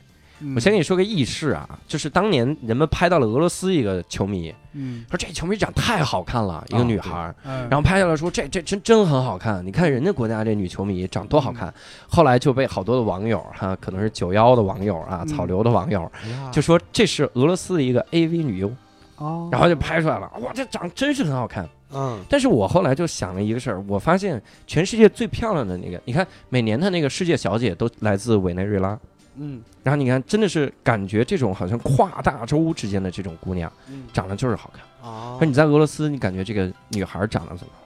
[0.54, 5.04] 我先跟你说个轶事啊，就是当年人们拍到了俄罗斯一个球迷，嗯。
[5.08, 11.72] 说这球迷长太好看了，一个女孩然后拍下来说这这真真很好看，你看人家国家这女球迷长多好看。
[12.08, 15.28] 后来就被好多的网友哈，可能是九幺的网友啊，嗯。
[15.28, 16.10] 草流的网友
[16.52, 18.72] 就说这是俄罗斯的一个 AV 女优，
[19.16, 21.68] 哦，然后就拍出来了，哇，这长真是很好看。
[21.92, 22.20] 嗯。
[22.28, 28.98] 但是我后来就想了一个事儿，我发现全世界最漂亮的那个，你看每年的那个世界小姐都来自委内瑞拉，
[29.36, 29.62] 嗯。
[29.82, 34.04] 然后你看真的是感觉这种好像跨大洲之间的这种姑娘嗯。
[34.12, 35.10] 长得就是好看。
[35.10, 37.80] 啊那你在俄罗斯，你感觉这个女孩长得怎么样？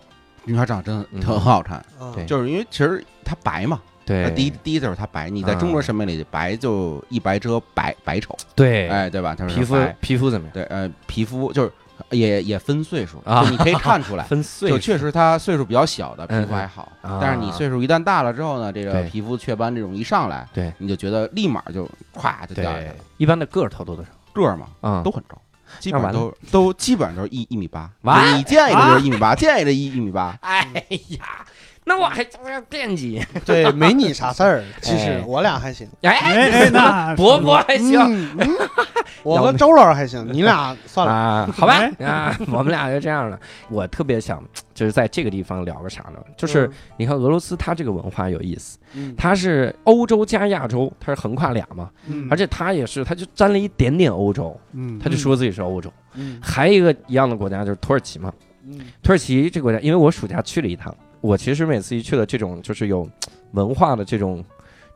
[0.45, 1.85] 女孩长得真的很很好看，
[2.27, 4.25] 就是因为其实她白嘛，对。
[4.25, 9.35] 她第一第一就是她白，你在中国审美里白就一白遮百百丑，对，哎，对吧？
[9.35, 10.55] 她是皮肤皮肤怎么样？
[10.55, 11.73] 对，呃，皮肤就是
[12.11, 14.25] 也也分岁数啊就你可以看出来。
[14.29, 24.11] 分岁数就确实，他岁数比较小的皮嗯肤还好，啊但是你岁数一旦大了之后呢，这个皮肤雀斑这种一上来，对你就觉得立马就咵就掉下来了，，一般的个儿头多多少？
[24.33, 25.37] 个儿嘛嗯都很高，
[25.81, 27.91] 基本上都都基本上都是一一米八，
[28.37, 30.65] 你见一个就是一米八，见一个一一米八，哎
[31.09, 31.45] 呀，
[31.89, 32.23] 那我还
[32.69, 33.25] 惦记。
[33.45, 34.63] 对，没你啥事儿。
[34.83, 38.49] 其实哎我俩还行，哎哎哎，那 伯伯还行嗯嗯
[39.25, 41.13] 我和周老师还行，你俩算了。
[41.13, 43.39] 啊，好吧哎啊，我们俩就这样了。
[43.71, 44.43] 我特别想
[44.75, 46.19] 就是在这个地方聊个啥呢？
[46.37, 55.91] 就是你看俄罗斯，它这个文化有意思，嗯它是欧洲加亚洲，它是横跨俩嘛，嗯而且它也是，它就沾了一点点欧洲，嗯，它就说自己是欧洲。
[56.15, 58.33] 嗯还有一个一样的国家就是土耳其嘛，
[58.67, 63.09] 嗯土耳其这个国家，因为我暑假去了一趟，我其实每次一去了这种就是有
[63.53, 64.45] 文化的这种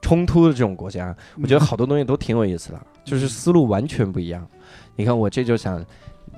[0.01, 4.47] 冲突的这种国家，我觉得好多东西都挺有意思的，就是思路完全不一样。
[4.97, 5.85] 你看我这就想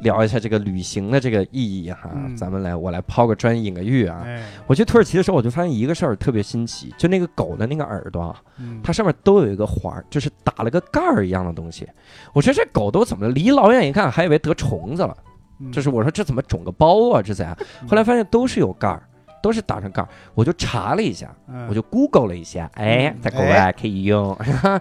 [0.00, 4.22] 聊一下这个旅行的这个意义哈，嗯咱们来我来抛个砖引个玉啊。
[4.24, 8.34] 哎，我去土耳其的时候，我就发现一个事儿特别新奇，就那个狗的那个耳朵
[8.82, 11.86] 它上面都有一个环儿，就是打了个盖儿一样的东西。
[12.32, 13.32] 我说这狗都怎么了？
[13.32, 15.16] 离老远一看，还以为得虫子了。
[15.60, 17.22] 嗯就是我说这怎么肿个包啊？
[17.22, 17.56] 这怎样？
[17.88, 19.08] 后来发现都是有盖儿，
[19.44, 20.08] 都是打上盖儿。
[20.34, 24.34] 我就查了一下，嗯我就 Google 了一下，哎嗯，在国外可以用。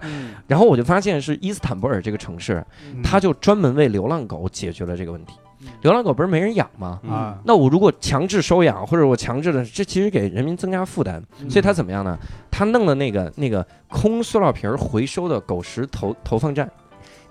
[0.04, 5.68] 嗯 然后我就发现是伊斯坦布尔这个城市，嗯它就专门为流浪狗解决了这个问题嗯。
[5.82, 6.98] 流浪狗不是没人养吗？
[7.06, 11.22] 啊，那我如果强制收养，或者我强制的，这其实给人民增加负担。
[11.42, 12.18] 嗯所以他怎么样呢？
[12.50, 16.70] 他弄了那个那个空塑料瓶儿回收的狗食投投放站，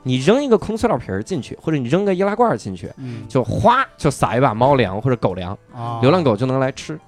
[0.04, 7.00] 你扔一个空塑料瓶儿进去，或者你扔个易拉罐儿进去，嗯就哗就撒一把猫粮或者狗粮，啊，流浪狗就能来吃。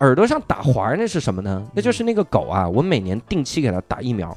[0.00, 1.62] 耳朵上打环儿那是什么呢？
[1.74, 4.28] 那就是那个狗啊，我每年定期给它打疫苗，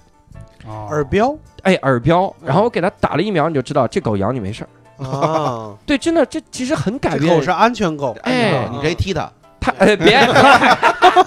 [0.65, 4.69] 啊耳标哎，耳标，然后我给它打了疫苗，你就知道这狗咬你没事儿。
[5.03, 8.15] 啊，对，真的，这其实很改变狗是安全狗。
[8.23, 10.19] 哎你可以踢它，它，哎，别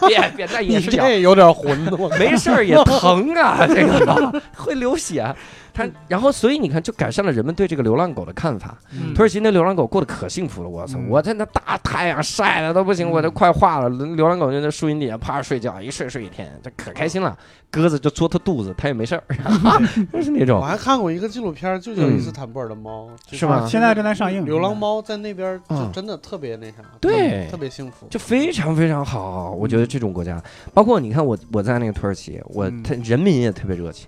[0.07, 5.35] 别别，那也你是咬这有点混，我没事儿也疼啊，这个会流血。
[5.75, 8.77] 它然后所以你看，就改善了人们对这个流浪狗的看法。
[8.93, 10.99] 嗯土耳其那流浪狗过得可幸福了，我操！
[10.99, 13.89] 嗯我在那大太阳晒的都不行，我都快化了。
[13.89, 17.37] 流浪狗就在树荫底下趴着睡觉，一睡睡一天，这可开心了。
[17.71, 19.25] 鸽子就嘬它肚子，它也没事儿，
[20.13, 28.07] 就是那种我还看过一个纪录片，就叫嗯伊斯坦布尔的猫，是吗啊现在正在上映，流浪猫在那边就嗯真的特别那啥，对特别幸福。
[28.11, 29.53] 就非常非常好。
[29.53, 30.43] 我觉得这种国家，
[30.75, 34.07] 包括你看我我在那个土耳其，我嗯他人民也特别热情。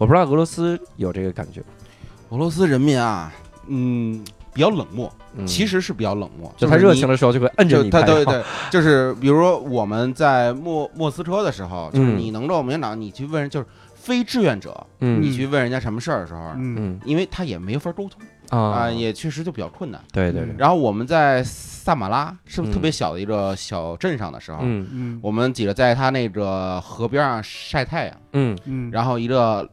[0.00, 1.62] 我不知道俄罗斯有这个感觉，
[2.30, 3.30] 俄罗斯人民啊，
[3.66, 4.24] 嗯，
[4.54, 7.14] 比较冷漠，嗯其实是比较冷漠，就是他热情的。
[7.14, 20.00] 时候就会摁着就你拍照他对对，就是比如说我们在莫莫斯科的时候，就是嗯你能着我们院长，你去问人，就是非志愿者，嗯你去问人家什么事儿的时候，嗯嗯因为他也没法沟通啊啊，也确实就比较困难。
[20.10, 29.68] 对对对，然后我们在萨马拉，是不是嗯特别小的一个小镇上的时候，嗯嗯我们几个在他那个河边上晒太阳，嗯嗯，然后一个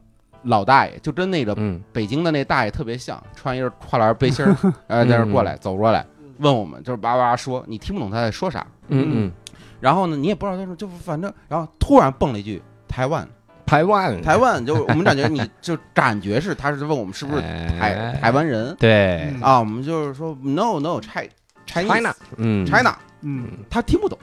[0.47, 1.81] 老大爷就跟那个嗯。
[1.93, 4.55] 北京的那大爷特别像，穿一个跨栏背心儿，
[4.87, 6.05] 呃，在那儿过来走过来
[6.39, 8.65] 问我们，就是叭叭说，你听不懂他在说啥。
[8.89, 9.31] 嗯嗯，
[9.79, 13.27] 然后呢，你也不知道他说，就反正，然后突然蹦了一句台湾，
[13.65, 14.21] 台湾。
[14.21, 17.41] 台湾，就我们感觉你就感觉是他是问我们是不是
[17.79, 18.19] 台哎。
[18.21, 18.75] 台湾人。
[18.79, 19.33] 对。
[19.35, 19.41] 嗯。
[19.41, 19.59] 啊？
[19.59, 21.29] 我们就是说 no no China
[21.65, 22.65] China，嗯。
[22.65, 23.47] China，嗯。
[23.69, 24.17] 他听不懂，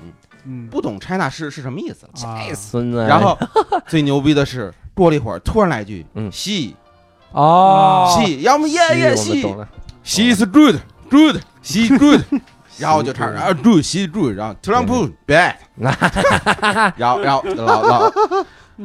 [0.45, 0.69] 嗯。
[0.69, 2.07] 不懂 China 是是什么意思。
[2.25, 2.41] 啊。
[2.49, 3.39] 这孙子，然后
[3.87, 6.31] 最牛逼的是，过了一会儿突然来一句嗯。
[6.33, 6.77] 西
[7.33, 9.69] 哦，西，要么耶耶我们西懂了
[10.05, 10.77] ，，she is good
[11.11, 12.21] good she good，
[12.79, 18.13] 然后就唱啊 good she good，然后特朗普 bad，然后然后老老，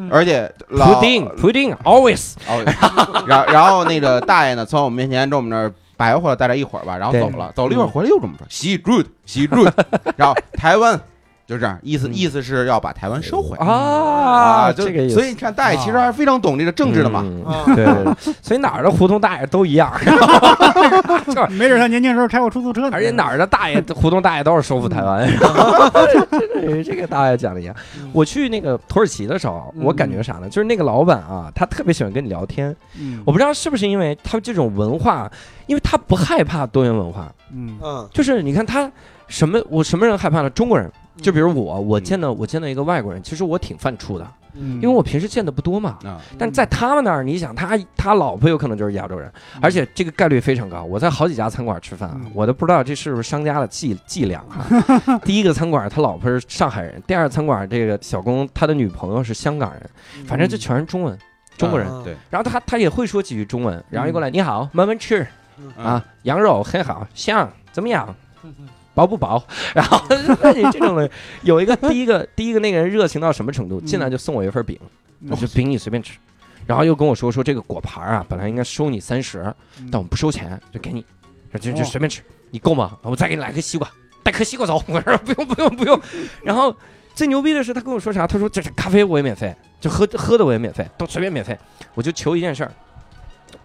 [0.09, 2.63] 而且老 pudding pudding always 哦，
[3.27, 9.71] 然后然后那个大爷呢，从我们面前跟我们那儿白活了待了一会儿吧，然后走了，走了一会儿回来又这么说，she good she good，
[10.15, 10.99] 然后台湾
[11.49, 17.23] 就这样，意思嗯意思是要把台湾收回啊，就这个意思所以你看大爷其实还是非常懂这个政治的嘛。
[17.25, 19.91] 嗯啊对对，对所以哪儿的胡同大爷都一样，
[21.49, 25.27] 没准他年轻时候开过出租车呢，而且哪儿的大爷、胡同大爷都是收复台湾。
[25.27, 25.39] 真
[26.77, 27.75] 的，这个大爷讲的一样。
[28.13, 30.47] 我去那个土耳其的时候，我感觉啥呢？
[30.47, 32.75] 就是那个老板啊，他特别喜欢跟你聊天。
[32.99, 35.27] 嗯，我不知道是不是因为他这种文化，
[35.65, 38.91] 因为他不害怕多元文化，嗯嗯，就是你看他
[39.27, 40.49] 什么，我什么人害怕呢？
[40.51, 40.91] 中国人。
[41.21, 45.97] 就比如我，我见到我见到一个外国人，其实我挺犯怵的，嗯，因为我平时见的不多嘛。
[46.03, 50.83] 啊，但在他们那儿，你想他他老婆有可能就是亚洲人，而且这个概率非常高。
[50.83, 55.17] 我在好几家餐馆吃饭啊嗯，我都不知道这是不是商家的伎伎俩哈。
[55.25, 59.89] 第一个餐馆他老婆是上海人，第二个餐馆这个小工他的女朋友是香港人，
[60.25, 61.17] 反正就全是中文，
[61.57, 61.87] 中国人。
[62.29, 68.15] 然后他他也会说几句中文，然后一过来你好，慢慢吃嗯啊，羊肉很好，香怎么样？
[68.93, 69.41] 薄不薄？
[69.73, 70.01] 然后
[70.41, 71.09] 那 你这种的，
[71.43, 73.79] 有一个第一个第一个那个人热情到什么程度？
[73.81, 74.77] 进来就送我一份饼，
[75.21, 76.13] 嗯我就饼你随便吃，
[76.65, 79.39] 然后又跟我说说这个果盘啊，本来应该收你三十，
[79.79, 81.05] 嗯但我们不收钱，就给你，
[81.59, 82.21] 就就哦随便吃，
[82.51, 82.97] 你够吗？
[83.01, 83.89] 我再给你来个西瓜，
[84.23, 84.83] 带颗西瓜走。
[84.87, 86.01] 我说不用不用不用。
[86.43, 86.75] 然后
[87.13, 88.25] 最牛逼的是他跟我说啥？
[88.27, 91.57] 他说这是咖啡我也免费，就喝喝的我也免费，都随便免费。
[91.93, 92.71] 我就求一件事儿，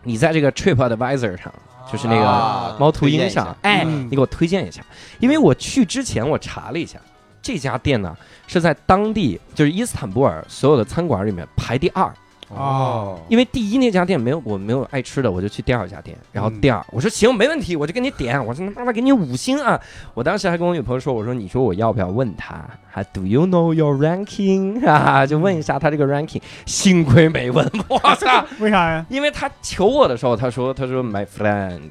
[0.03, 1.53] 你在这个 Trip Advisor 上，
[1.91, 4.07] 就是那个啊猫头鹰上哎，嗯。
[4.07, 4.82] 你给我推荐一下，
[5.18, 6.99] 因为我去之前我查了一下，
[7.43, 8.16] 这家店呢
[8.47, 12.12] 是在当地就是伊斯坦布尔所有的餐馆里面排第二。
[12.57, 19.81] 哦，因为第一那家店没有我没有爱吃的，我就去第二家店，然后嗯第二我说行没问题，我就给你点，我说妈妈给你五星啊！
[20.15, 28.45] 我当时还跟我女朋友说，我说你说我要不要问他，还 Do you know your ranking 哈哈，就问一下他这个 ranking，幸亏没问， 我操！
[28.61, 29.05] 为啥呀？
[29.09, 31.91] 因为他求我的时候，他说他说 My friend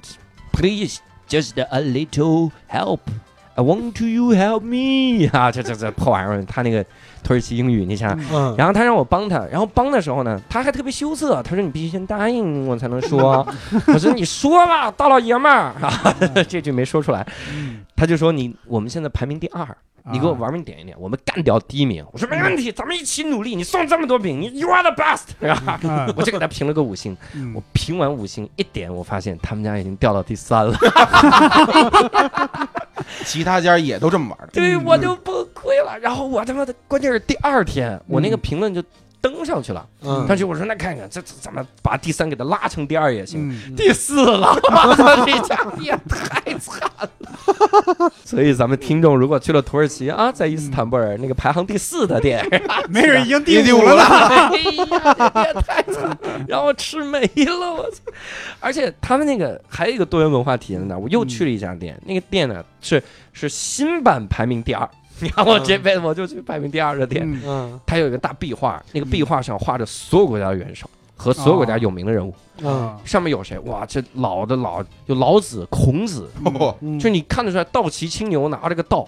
[0.52, 3.00] please just a little help。
[3.56, 6.84] I want to you help me 啊，这这这破玩意儿，他那个
[7.24, 8.18] 土耳其英语，你想
[8.58, 13.46] 然后他让我帮他，然后帮的时候呢，他还特别羞涩，他说你必须先答应我才能说。
[13.94, 16.16] 我说你说吧，大老爷们儿啊，
[16.50, 17.26] 这句没说出来。
[17.54, 19.66] 嗯他就说你我们现在排名第二，
[20.12, 22.04] 你给我玩命点一点，我们干掉第一名。
[22.12, 23.56] 我说没问题，咱们一起努力。
[23.56, 25.80] 你送这么多饼，你 you are the best，是吧？
[25.88, 27.16] 啊，我就给他评了个五星。
[27.34, 30.76] 嗯我评完五星一点，我发现他们家已经掉到第三了，
[33.26, 34.54] 其他家也都这么玩的。
[34.54, 35.98] 对嗯我就崩溃了。
[36.00, 38.84] 然后我他妈的，关键是第二天我那个评论就
[39.24, 39.88] 登上去了。
[40.02, 47.10] 嗯上去我说那看看这这咱们把第三给他拉成第二也行，嗯第四了，我操，这家也太惨了。
[48.24, 52.46] 所以咱们听众如果去了土耳其啊，在伊斯坦布尔那个排行第四的店，
[52.90, 54.04] 没准已经第第五了呢。
[54.04, 56.18] 哎呀，也太惨了，
[56.48, 58.02] 让我吃没了，我操！
[58.60, 60.96] 而且他们那个还有一个多元文化体验在？
[60.96, 63.02] 我又去了一家店，那个店呢是
[63.32, 64.88] 是新版排名第二。
[65.22, 67.42] 你看我这辈子我就去排名第二的店，嗯。
[67.46, 67.80] 嗯。
[67.86, 72.98] 它有一个大壁画，那个壁画上画着所有国家的元首和所有国家有名的人物，嗯。
[73.06, 73.58] 上面有谁？
[73.60, 76.30] 哇，这老的老有老子、孔子，
[77.00, 79.08] 就你看得出来，道奇青牛拿着个道，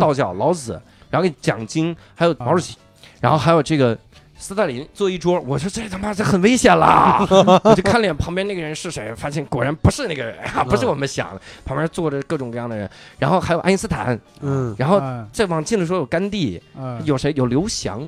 [0.00, 0.80] 道教老子，
[1.10, 2.76] 然后给讲经，还有毛主席，
[3.20, 3.96] 然后还有这个
[4.42, 5.40] 斯大林坐一桌。
[5.40, 7.24] 我说这他妈这很危险啦！
[7.64, 17.32] 我就看脸旁边那个人是谁，发现果然不是那个人啊，不是我们想的，旁边坐着各种各样的人，然后还有爱因斯坦，嗯然后嗯再往近了说有甘地，嗯有谁？
[17.36, 18.02] 有刘翔，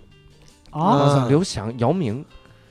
[0.70, 2.24] 啊，嗯，刘翔、姚明。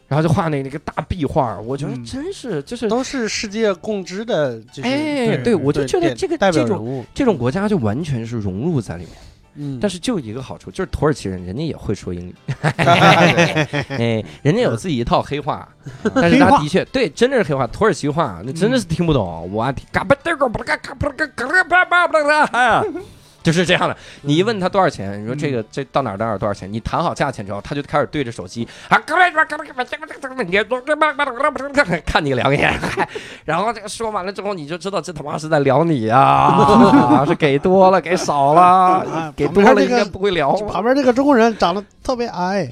[0.05, 9.13] 然后就画那那个大壁画，我觉得嗯真是就是，都是世界共知的，就是哎，对对我就觉得这个这种表人物，这种国家就完全是融入在里面。
[9.55, 12.85] 嗯，但是就一个好处，就是土耳其人，人家也会说英语，对
[13.97, 15.67] 哎，人家有自己一套黑话，
[16.15, 19.49] 但是他的确对，真的是黑话，土耳其话，那真的是听不懂。
[19.51, 22.83] 我听嘎巴嘚个不嘎嘎不嘎嘎巴巴巴巴，
[23.43, 23.95] 就是这样的。
[24.21, 28.97] 你一问他多少钱，你说这个这到哪儿到哪儿多少钱，你谈好价钱之后，他就开始对着手机啊，
[32.05, 32.73] 看你两眼，
[33.45, 40.53] 然后这个说完了之后，你就知道这他妈是在聊你呀，是给多了给少了啊，给多了应该不会聊。
[40.61, 42.71] 旁边这个中国人长得特别矮，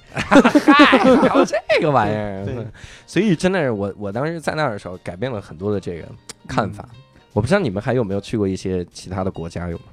[1.21, 2.65] 聊这个玩意儿，
[3.05, 6.05] 所以真的是我我当时在那儿的时候，改变了很多的这个
[6.47, 6.85] 看法。
[7.33, 9.83] 我不知道你们还有没有去过一些其他的国家有吗？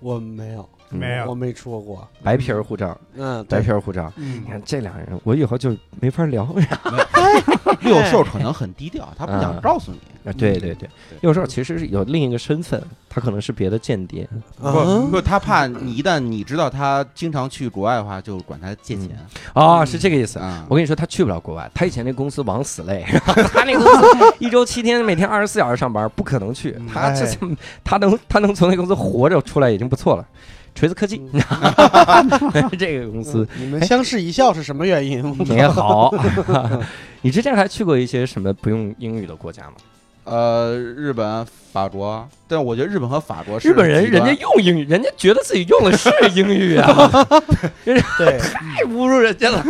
[0.00, 4.12] 我没有，嗯没有我没说过，白皮儿护照，嗯，白皮儿护照。
[4.16, 6.48] 嗯你看这俩人，我以后就没法聊。
[7.80, 10.00] 六兽可能很低调，他不想嗯告诉你。
[10.28, 10.88] 啊，对对对，
[11.22, 14.28] 有时候其实是有另一个身份，他可能是别的间谍。
[14.60, 19.10] 不嗯不，他怕你一旦你知道他经常去国外的话，就管他借钱
[19.54, 20.38] 哦，是这个意思。
[20.38, 20.66] 啊。
[20.68, 23.04] 我跟你说，他去不了国外，他以前那公司往死累，
[23.52, 26.76] 他那公司 一周七天，每天二十四小时上班，不可能去。
[26.92, 27.10] 他
[27.82, 30.26] 他能他能从那公司活着出来已经不错了。
[30.74, 31.20] 锤子科技，
[32.78, 35.36] 这个公司你们相视一笑是什么原因？
[35.40, 36.14] 你好。
[37.22, 39.72] 你之前还去过一些什么不用英语的国家吗？
[40.30, 47.10] 呃，日本、法国，但我觉得日本和法国是日本人人家用英语，人家觉得自己用的是英语啊，
[47.84, 48.00] 对，
[48.38, 49.64] 太侮辱人家了。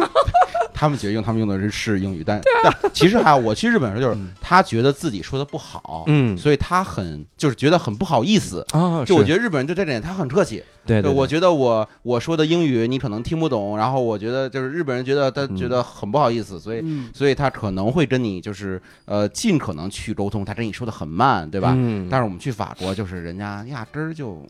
[0.78, 4.32] 他们觉得用他们用的是是英语，但但其实还有我去日本的时候， 就是嗯。
[4.40, 6.36] 他觉得自己说的不好，嗯。
[6.38, 8.64] 所以他很就是觉得很不好意思。
[8.70, 15.56] 啊，就我觉得得日本人就这点他很客气，对我觉得我我说的英语你可能听不懂，然后我觉得就是日本人觉得他嗯。
[15.56, 21.74] 觉得很不好意思，所以嗯，所以他可能会跟你就是呃尽可能去沟通，他跟你说的很慢，对吧？
[21.76, 22.06] 嗯。
[22.08, 24.46] 但是我们去法国，就是人家压根儿就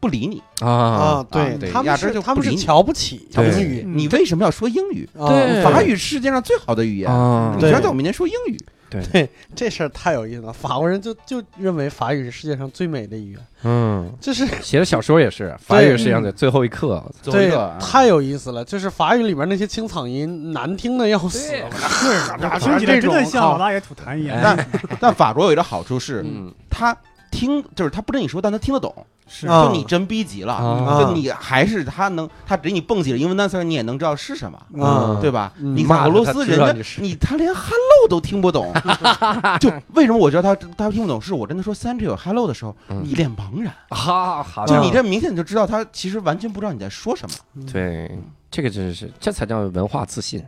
[0.00, 3.48] 不理你，啊啊，对对他们是他们是瞧不起对。
[3.50, 3.98] 英语，嗯。
[3.98, 5.06] 你为什么要说英语？
[5.18, 5.62] 啊对。
[5.62, 7.52] 法语是世界上最好的语言，啊。
[7.54, 9.28] 你对居然在我面前说英语， 对。
[9.54, 10.52] 这事儿太有意思了。
[10.52, 18.64] 法国人就就认为法语是世界上最美的语言，嗯，就是写的小说也是法语，实际上在最后一刻，对最后一个，啊太有意思了。
[18.64, 21.52] 就是法语里面那些清嗓音难听的要死，
[22.58, 24.38] 听起来真的像老大爷吐痰一样。
[24.42, 24.66] 但
[24.98, 26.50] 但法国有一个好处是，嗯。
[26.72, 26.96] 他
[27.30, 28.94] 听就是他不跟你说，但他听得懂，
[29.28, 34.58] 是啊就你真逼急了，啊就你还是他能他给你蹦几个英文单词儿，你也能知道是什么。
[34.84, 35.52] 啊对吧？
[35.58, 38.72] 嗯你俄罗斯人家你，他连 hello 都听不懂，
[39.60, 41.20] 就为什么我觉得他他听不懂？
[41.20, 47.64] 是我跟他说 thank you hello 的时候，嗯一脸茫然，好好就你这明显就知道他其实完全不知道你在说什么。
[47.72, 48.10] 对，
[48.50, 50.42] 这个真是这才叫文化自信，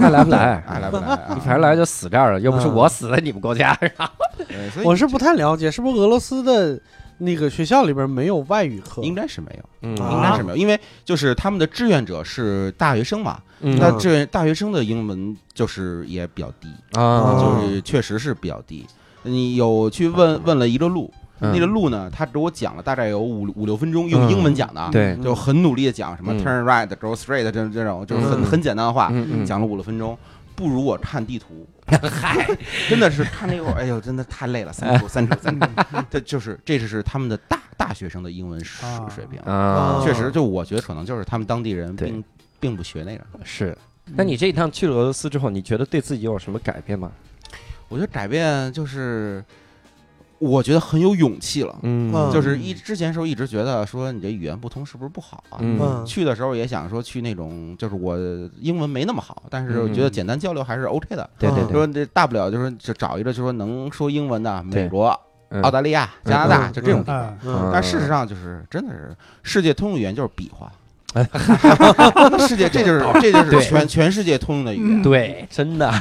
[0.00, 0.62] 爱来不来？
[0.68, 3.74] 爱来不来反正来就死这儿了，又不是我死在你们国家。
[4.36, 6.80] 对所以我是不太了解，是不是俄罗斯的
[7.18, 9.02] 那个学校里边没有外语课？
[9.02, 16.68] 应该是没有，嗯啊应该是没有，因为就是他们的志愿者是大学生嘛，嗯那志愿大学生的英文就是也比较低，
[16.98, 18.86] 啊，就是确实是比较低。
[19.22, 26.44] 你有去问问了一个路，嗯那个路呢，他给我讲了大概有五五六分钟，用英文讲的啊，对，就很努力的讲什么嗯。
[26.44, 28.44] turn right go straight 这这种就是很嗯。
[28.44, 29.12] 很简单的话，
[29.44, 30.16] 讲了五六分钟。
[30.56, 32.46] 不如我看地图， 嗨，
[32.86, 35.66] 真的是看那会儿，哎呦，真的太累了，三处三处三处，
[36.10, 39.08] 这就是这就是他们的大大学生的英文水啊。
[39.08, 42.22] 水平，啊，确实，就我觉得可能就是他们当地人并
[42.58, 43.24] 并不学那个。
[43.42, 43.74] 是。
[44.04, 47.10] 那你这一趟去了俄罗斯之后，你觉得对自己有什么改变吗？
[47.88, 49.42] 我觉得改变就是，
[50.40, 51.78] 我觉得很有勇气了。
[51.82, 52.10] 嗯。
[52.12, 52.32] 嗯。
[52.32, 55.58] 就是一之前时候一直觉得说你这语言不通是不是不好啊？
[55.60, 55.78] 嗯。
[55.80, 56.04] 嗯。
[56.04, 58.16] 去的时候也想说去那种，就是我
[58.58, 61.28] 英文没那么好，但是我觉得简单交流还是 OK 的。
[61.38, 65.08] 对对对，说这大不了就是就找一个就是说能说英文的，美国、
[65.50, 65.62] 嗯。
[65.62, 66.72] 澳大利亚、加拿大嗯。
[66.72, 67.70] 就这种地方。
[67.72, 70.72] 但事实上就是真的是世界通用语言就是比划，
[72.46, 75.02] 世界这就是这就是全全世界通用的语言。
[75.02, 75.92] 对，真的，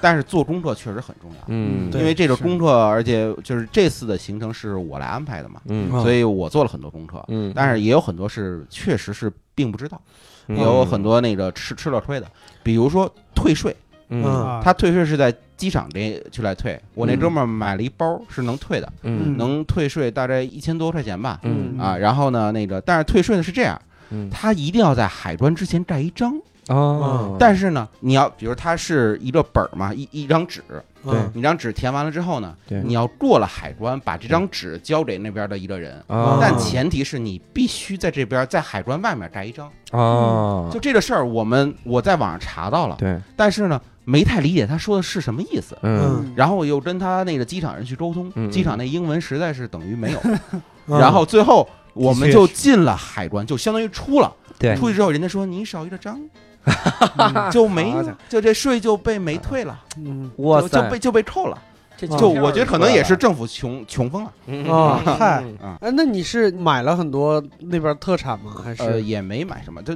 [0.00, 1.44] 但是做功课确实很重要。
[1.48, 10.00] 嗯因为这个功课，而且就是这次的行程是我来安排的嘛，嗯嗯所以我做了很多功课，嗯，但是也有很多是确实是并不知道，
[10.48, 12.26] 有很多那个吃吃了亏的，
[12.62, 13.74] 比如说退税，
[14.10, 23.80] 嗯啊他退税是在机场这去来退，我那嗯哥们儿买了一包是能退的，嗯能退税大概一千多块钱吧，嗯啊，然后呢那个但是退税呢是这样，
[24.12, 24.30] 嗯。
[24.30, 26.34] 他一定要在海关之前盖一章，
[26.68, 31.14] 哦，但是呢你要比如它是一个本儿嘛，一一张纸，对。
[31.14, 32.80] 嗯你张纸填完了之后呢，对。
[32.84, 36.38] 你要过了海关，把这张纸交给那边的一个人，哦。
[36.40, 39.68] 但前提是你必须在这边在海关外面盖一张。
[39.90, 45.76] 哦，就这个事儿，我们我在网上查到了，对，但是呢没太理解他说的是什么意思。
[45.82, 46.32] 嗯。
[46.36, 48.50] 然后我又跟他那个机场人去沟通，嗯。
[48.50, 50.20] 机场那英文实在是等于没有。
[50.86, 50.98] 嗯。
[50.98, 54.32] 然后最后我们就进了海关，就相当于出了。
[54.58, 54.76] 对。
[54.76, 56.20] 出去之后，人家说你少一个章，
[57.18, 57.94] 嗯就没
[58.28, 60.30] 就这税就被没退了，嗯。
[60.38, 61.60] 哇塞，就就被就被扣了。
[61.96, 64.32] 这就就我觉得可能也是政府穷穷疯了。
[64.46, 65.16] 嗯啊嗯。
[65.18, 65.44] 嗨。
[65.44, 65.56] 嗯。
[65.68, 65.78] 啊。
[65.80, 68.54] 哎，那你是买了很多那边特产吗？
[68.64, 69.94] 还呃，是也没买什么，就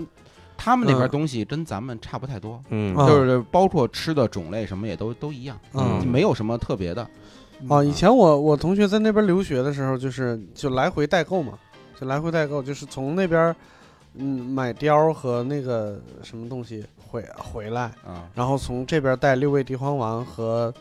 [0.57, 6.05] 他们那边嗯东西跟咱们差不太多，就是包括吃的种类什么也都都一样，嗯。
[6.07, 7.09] 没有什么特别的。
[7.69, 7.83] 啊？
[7.83, 11.55] 以前我我同学在那边留学的时候，就是就来回代购嘛，
[12.01, 13.55] 就来回代购，就是从那边
[14.15, 20.73] 嗯买貂和那个什么东西回回来，啊然后从这边带六味地黄丸和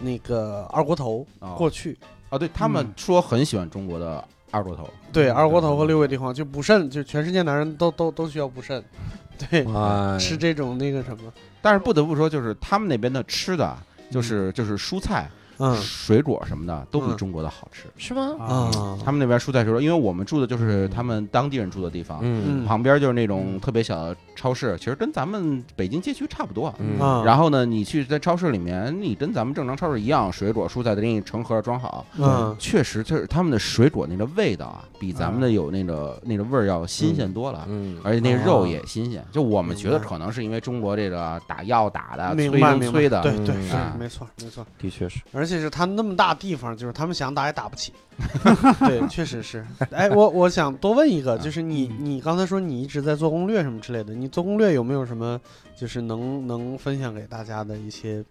[0.00, 1.98] 那个二锅头啊过去。
[2.30, 2.38] 啊！
[2.38, 8.80] 对他们嗯说很喜欢中国的二锅头，对，二锅头和六味地黄就补肾，就全世界男人都都都需要补肾。
[9.50, 15.28] 对，哇吃这种那个什么，但是不得不说，就是他们那边的吃的啊，就是就是蔬菜
[15.60, 15.76] 嗯。
[15.76, 17.16] 水果什么的都比嗯。
[17.16, 17.84] 中国的好吃。
[17.96, 18.34] 是吗？
[18.40, 22.44] 啊，啊，他们那边蔬菜水果，因为我们住的就是他们当地人住的地方，嗯。
[22.46, 26.74] 嗯旁边就是那种特别小的超市，其实跟咱们北京街区差不多。
[26.78, 26.98] 嗯。
[26.98, 32.04] 啊，然后呢，你去在超市里面，你跟咱们正常超市一样，水果蔬菜都给你成盒装好。
[32.18, 32.54] 嗯。
[32.58, 37.64] 确实，就是他们的水果那个味道啊，比咱们的有那个那个味儿要新鲜多了。
[37.68, 42.48] 嗯，而且那个肉哦也新鲜，就我们觉得可能是因为中国这个打药打的、催
[42.80, 43.68] 催的，对对嗯。
[43.68, 43.96] 是啊。
[43.98, 47.92] 没错没错，的确是，而且是他那么大地方，就是他们想打也打不起。
[48.86, 49.66] 对，确实是。
[49.90, 55.40] 哎，我我想多问一个，就是你嗯你刚才说你一直在做攻略什么之类的，你做攻略有没有什么
[55.74, 58.22] 就是能能分享给大家的一些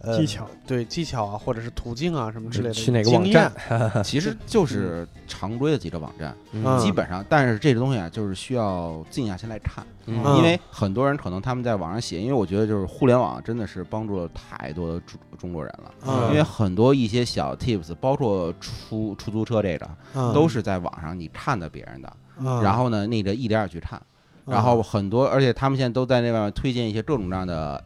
[0.00, 0.46] 呃技巧？
[0.66, 4.02] 对技巧啊，或者是途径啊什么之类的去哪个网经站验？
[4.04, 6.78] 其实就是常规的几个网站，嗯。
[6.78, 16.28] 基本上，但是这个东西啊，就是需要静下心来看，因为很多人可能他们在网上写，因为我觉得就是互联网真的是帮助了太多的中中国人了，嗯。
[16.28, 20.32] 因为很多一些小 tips，包括出出租车这个，嗯。
[20.32, 22.62] 都是在网上你看的别人的，嗯。
[22.62, 24.00] 然后呢，那个一点点去看，
[24.46, 27.84] 然后很多，而且他们现在都在那外面推荐一些各种各样的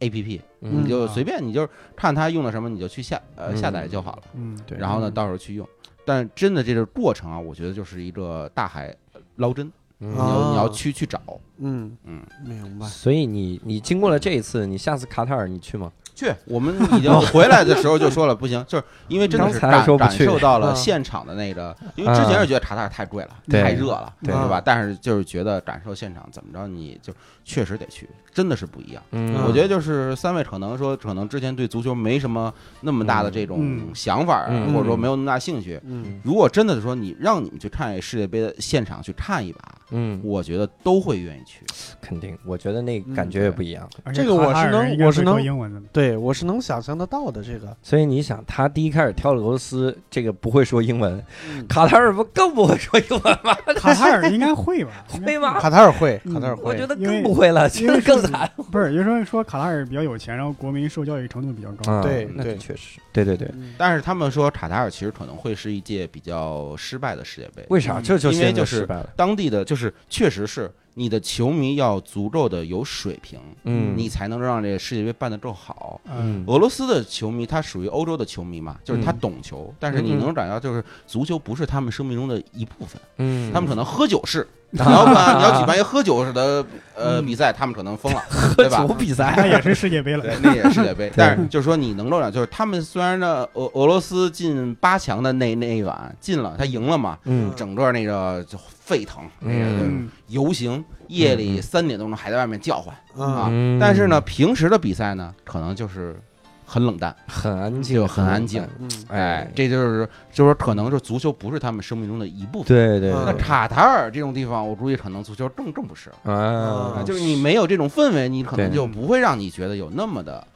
[0.00, 3.56] A P P，嗯你就随便你就看他用的什么，你就去下呃嗯。
[3.56, 4.22] 下载就好了。
[4.34, 4.76] 嗯，对。
[4.78, 5.66] 然后呢，嗯到时候去用。
[6.04, 8.94] 但真的这个过程啊，我觉得就是一个大海
[9.36, 11.20] 捞针，你要你要去去找，
[11.58, 11.96] 嗯。
[12.04, 12.86] 嗯，明白。
[12.86, 15.92] 所以你你经过了这一次，你下次卡塔尔你去吗？
[16.16, 16.34] 去。
[16.46, 24.60] 我们已经回来的时候就说了，不行， 就是因为真的是感感受到了嗯现场的那个，因为之前是觉得卡塔尔太贵了，太热了，对对吧？
[24.64, 27.12] 但是就是觉得感受现场怎么着，你就
[27.44, 29.02] 确实得去，真的是不一样。
[29.12, 35.78] 嗯我觉得就是三位可能说，可能之前对足球没什么那么大的这种嗯想法或者说没有那么大兴趣。
[35.84, 39.60] 嗯如果真的是说你让你们去看世界杯的现场去看一把，
[39.90, 41.60] 嗯，我觉得都会愿意去。
[42.00, 43.88] 肯定，我觉得那嗯感觉也不一样。
[44.14, 47.42] 这个我是能我是能英文的，对，我是能想象得到的。
[47.42, 53.54] 这个，所以你想，他第一开始挑俄罗斯，这个不会说英文，嗯卡塔尔不更不会说英文吗？
[53.76, 54.92] 卡塔尔应该会吧？
[55.24, 55.58] 会吗？
[55.60, 56.62] 卡塔尔会，嗯卡塔尔会。
[56.64, 58.50] 我觉得更不会了，这因为 更惨。
[58.70, 61.92] 不是，就是说说卡塔尔比较有钱，然后国民受教育程度比较高。
[61.92, 63.48] 啊对那确实，对对对。
[63.54, 67.98] 嗯但是他们说卡塔尔其实可能会是一届比较失败的世界杯，为啥？
[67.98, 68.86] 嗯这就因为就是。
[69.16, 76.00] 当地的就是确实是你的球迷要足够的有水平，嗯，你才能让这个世界杯办得更好。
[76.06, 84.48] 嗯，俄罗斯的球迷他属于欧洲的球迷嘛，就是他嗯懂球，但是你能感觉到就是足球不是他们生命中的一部分，嗯，他们可能喝酒是。
[84.86, 88.94] 你要办，你要举办 一个喝酒似的呃嗯比赛，他们可能疯了， 喝对吧酒？
[88.94, 90.22] 比赛，那也是世界杯了。
[90.22, 91.10] 对，那也是世界杯。
[91.16, 103.50] 但是就是说，你能够让，就是他们虽然呢，俄俄罗斯进八强的那那一晚进了，他赢了嘛，嗯整个那个就沸腾，那个嗯，游行，夜嗯里三点钟还在外面叫唤啊
[103.80, 106.18] 但是呢，平时的比赛呢，可能就是
[106.66, 108.66] 很冷淡，很安静，就很安静。
[108.80, 108.90] 嗯。
[109.08, 112.66] 哎，这就是就是说，可能就足球不是他们生命中的一部分。
[112.66, 113.22] 对对嗯。
[113.24, 113.40] 那对。
[113.40, 116.32] 卡塔尔这种地方，我估计可能足球更更不是，啊。
[116.32, 120.44] 啊，就是你没有这种氛围，你可能就不会让你觉得有那么的，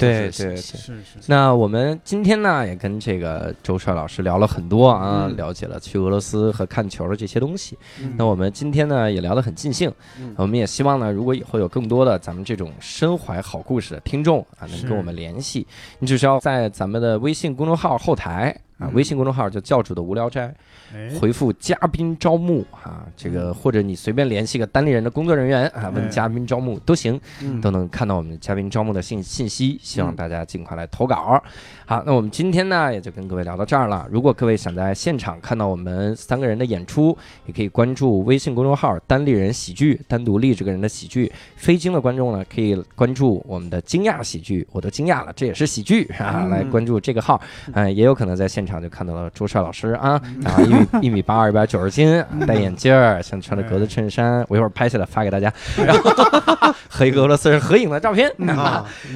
[0.00, 0.56] 对对对。
[0.56, 1.18] 是是。
[1.26, 7.78] 那我们今天呢，也跟这个周帅老师聊了很多啊，嗯了解了去俄罗斯和看球的这些东西。
[8.00, 9.92] 嗯那我们今天呢，也聊得很尽兴。
[10.18, 15.66] 嗯我们也希望呢，如果以后有更多的咱们这种身怀好故事的听众啊，能跟我们联系，
[15.98, 20.52] 你只需要在咱们的微信公众号后台啊，嗯微信公众号叫教主的无聊斋，
[20.94, 29.78] 哎，回复嘉宾招募啊，这个或者你随便联系个单立人的工作人员啊，问哎嘉宾招募都行，嗯都能看到我们嘉宾招募的信信息。
[29.82, 31.40] 希望大家尽快来投稿。
[31.86, 34.06] 好，那我们今天呢也就跟各位聊到这儿了。
[34.10, 37.16] 如果各位想在现场看到我们三个人的演出，
[37.46, 41.30] 也可以关注微信公众号“单立人喜剧”，单独立这个人的喜剧。
[41.56, 46.42] 非京的观众呢，可以关注我们的惊讶喜剧，我都惊讶了，这也是喜剧啊！
[46.44, 47.40] 嗯来关注这个号，
[47.72, 58.30] 嗯、也有可能在现场就看到了朱帅老师啊，然后一米一米八，二一百九十斤，戴眼镜儿，像穿着格子衬衫，我一会儿拍下来发给大家，然后和一个俄罗斯人合影的照片。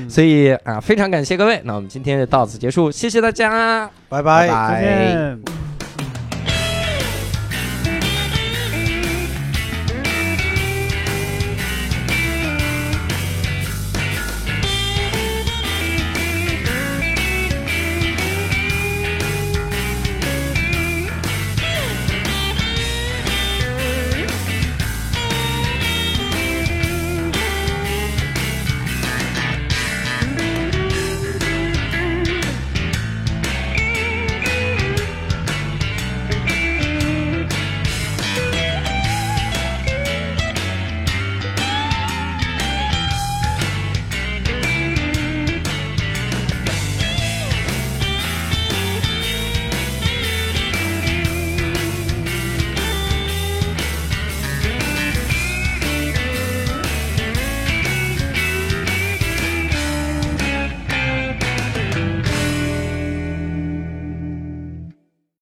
[0.08, 3.90] 所以啊，非常感谢各位，那我们今天就到此结束，谢谢大家。
[4.08, 4.48] 拜拜。
[4.48, 5.63] 再见。